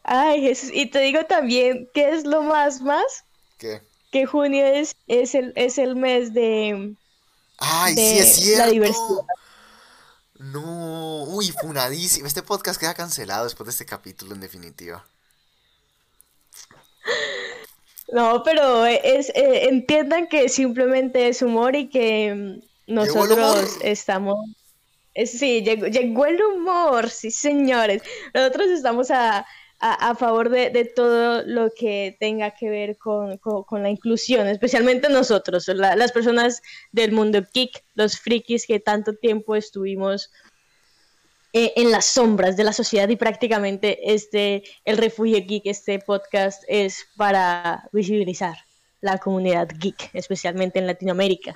Ay, 0.03 0.41
Jesús, 0.41 0.69
y 0.73 0.89
te 0.89 0.99
digo 0.99 1.25
también, 1.25 1.89
¿qué 1.93 2.09
es 2.09 2.25
lo 2.25 2.41
más 2.41 2.81
más? 2.81 3.25
¿Qué? 3.57 3.81
Que 4.11 4.25
junio 4.25 4.65
es, 4.65 4.95
es 5.07 5.33
el, 5.35 5.53
es 5.55 5.77
el 5.77 5.95
mes 5.95 6.33
de, 6.33 6.95
¡Ay, 7.57 7.95
de 7.95 8.25
sí 8.25 8.51
es 8.51 8.57
la 8.57 8.69
cierto! 8.69 8.69
diversidad. 8.69 9.27
No, 10.39 11.23
uy, 11.25 11.51
funadísimo. 11.51 12.27
Este 12.27 12.43
podcast 12.43 12.79
queda 12.79 12.93
cancelado 12.93 13.43
después 13.45 13.65
de 13.67 13.71
este 13.71 13.85
capítulo, 13.85 14.33
en 14.35 14.41
definitiva. 14.41 15.05
No, 18.11 18.41
pero 18.43 18.85
es, 18.85 19.29
eh, 19.35 19.67
entiendan 19.69 20.27
que 20.27 20.47
simplemente 20.49 21.27
es 21.27 21.41
humor 21.41 21.75
y 21.75 21.89
que 21.89 22.33
mm, 22.87 22.93
nosotros 22.93 23.77
estamos... 23.81 24.37
eh, 25.13 25.27
Sí, 25.27 25.63
llegó, 25.63 25.87
llegó 25.87 26.25
el 26.25 26.41
humor, 26.43 27.09
sí, 27.09 27.31
señores. 27.31 28.03
Nosotros 28.33 28.69
estamos 28.69 29.11
a, 29.11 29.45
a, 29.79 30.15
favor 30.15 30.49
de, 30.49 30.91
todo 30.95 31.43
lo 31.43 31.69
que 31.69 32.17
tenga 32.19 32.51
que 32.51 32.69
ver 32.69 32.97
con 32.97 33.39
la 33.83 33.89
inclusión, 33.89 34.47
especialmente 34.47 35.09
nosotros, 35.09 35.67
la- 35.67 35.95
las 35.95 36.11
personas 36.11 36.61
del 36.91 37.11
mundo 37.11 37.45
geek, 37.53 37.83
los 37.93 38.19
frikis 38.19 38.65
que 38.65 38.79
tanto 38.79 39.13
tiempo 39.13 39.55
estuvimos 39.55 40.31
eh, 41.53 41.73
en 41.75 41.91
las 41.91 42.05
sombras 42.05 42.57
de 42.57 42.63
la 42.63 42.73
sociedad 42.73 43.07
y 43.09 43.15
prácticamente 43.15 44.13
este, 44.13 44.63
el 44.83 44.97
refugio 44.97 45.39
geek, 45.45 45.65
este 45.65 45.97
podcast 45.99 46.63
es 46.67 47.05
para 47.15 47.87
visibilizar 47.93 48.57
la 49.01 49.17
comunidad 49.17 49.69
geek, 49.79 50.09
especialmente 50.13 50.79
en 50.79 50.87
Latinoamérica. 50.87 51.55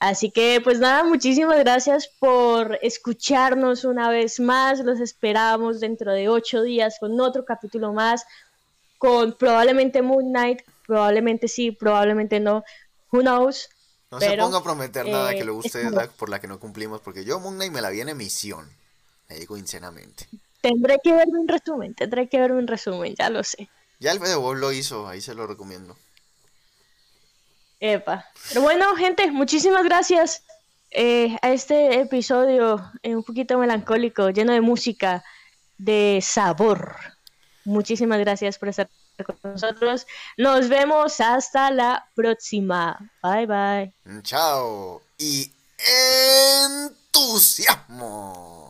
Así 0.00 0.30
que 0.30 0.60
pues 0.62 0.78
nada, 0.78 1.02
muchísimas 1.02 1.58
gracias 1.58 2.08
por 2.20 2.78
escucharnos 2.82 3.84
una 3.84 4.08
vez 4.10 4.38
más. 4.38 4.78
Los 4.80 5.00
esperamos 5.00 5.80
dentro 5.80 6.12
de 6.12 6.28
ocho 6.28 6.62
días 6.62 6.96
con 7.00 7.20
otro 7.20 7.44
capítulo 7.44 7.92
más, 7.92 8.24
con 8.98 9.32
probablemente 9.36 10.02
Moon 10.02 10.30
Knight, 10.30 10.60
probablemente 10.86 11.48
sí, 11.48 11.72
probablemente 11.72 12.38
no, 12.38 12.62
who 13.10 13.22
knows. 13.22 13.68
No 14.10 14.20
se 14.20 14.36
ponga 14.36 14.58
a 14.58 14.62
prometer 14.62 15.06
nada 15.06 15.32
que 15.32 15.40
eh, 15.40 15.44
le 15.44 15.50
guste 15.50 15.90
la- 15.90 16.06
por 16.06 16.28
la 16.30 16.40
que 16.40 16.46
no 16.46 16.58
cumplimos, 16.60 17.00
porque 17.00 17.24
yo 17.24 17.40
Moon 17.40 17.56
Knight 17.56 17.72
me 17.72 17.82
la 17.82 17.90
vi 17.90 18.00
en 18.00 18.08
emisión. 18.08 18.70
Le 19.28 19.40
digo 19.40 19.56
sinceramente. 19.56 20.28
Tendré 20.62 20.98
que 21.02 21.12
verme 21.12 21.38
un 21.38 21.48
resumen, 21.48 21.94
tendré 21.94 22.28
que 22.28 22.40
verme 22.40 22.58
un 22.58 22.66
resumen, 22.66 23.14
ya 23.16 23.30
lo 23.30 23.44
sé. 23.44 23.68
Ya 24.00 24.12
el 24.12 24.18
Bob 24.20 24.54
lo 24.54 24.72
hizo, 24.72 25.08
ahí 25.08 25.20
se 25.20 25.34
lo 25.34 25.46
recomiendo. 25.46 25.96
Epa. 27.80 28.26
Pero 28.48 28.62
bueno, 28.62 28.96
gente, 28.96 29.30
muchísimas 29.30 29.84
gracias 29.84 30.42
eh, 30.90 31.36
a 31.42 31.50
este 31.52 32.00
episodio 32.00 32.90
eh, 33.02 33.14
un 33.14 33.22
poquito 33.22 33.58
melancólico, 33.58 34.30
lleno 34.30 34.52
de 34.52 34.60
música, 34.60 35.22
de 35.76 36.20
sabor. 36.22 36.96
Muchísimas 37.64 38.18
gracias 38.20 38.58
por 38.58 38.68
estar 38.68 38.88
con 39.24 39.36
nosotros. 39.42 40.06
Nos 40.36 40.68
vemos 40.68 41.20
hasta 41.20 41.70
la 41.70 42.08
próxima. 42.14 42.98
Bye 43.22 43.46
bye. 43.46 43.92
Chao. 44.22 45.02
Y 45.18 45.52
entusiasmo. 47.12 48.67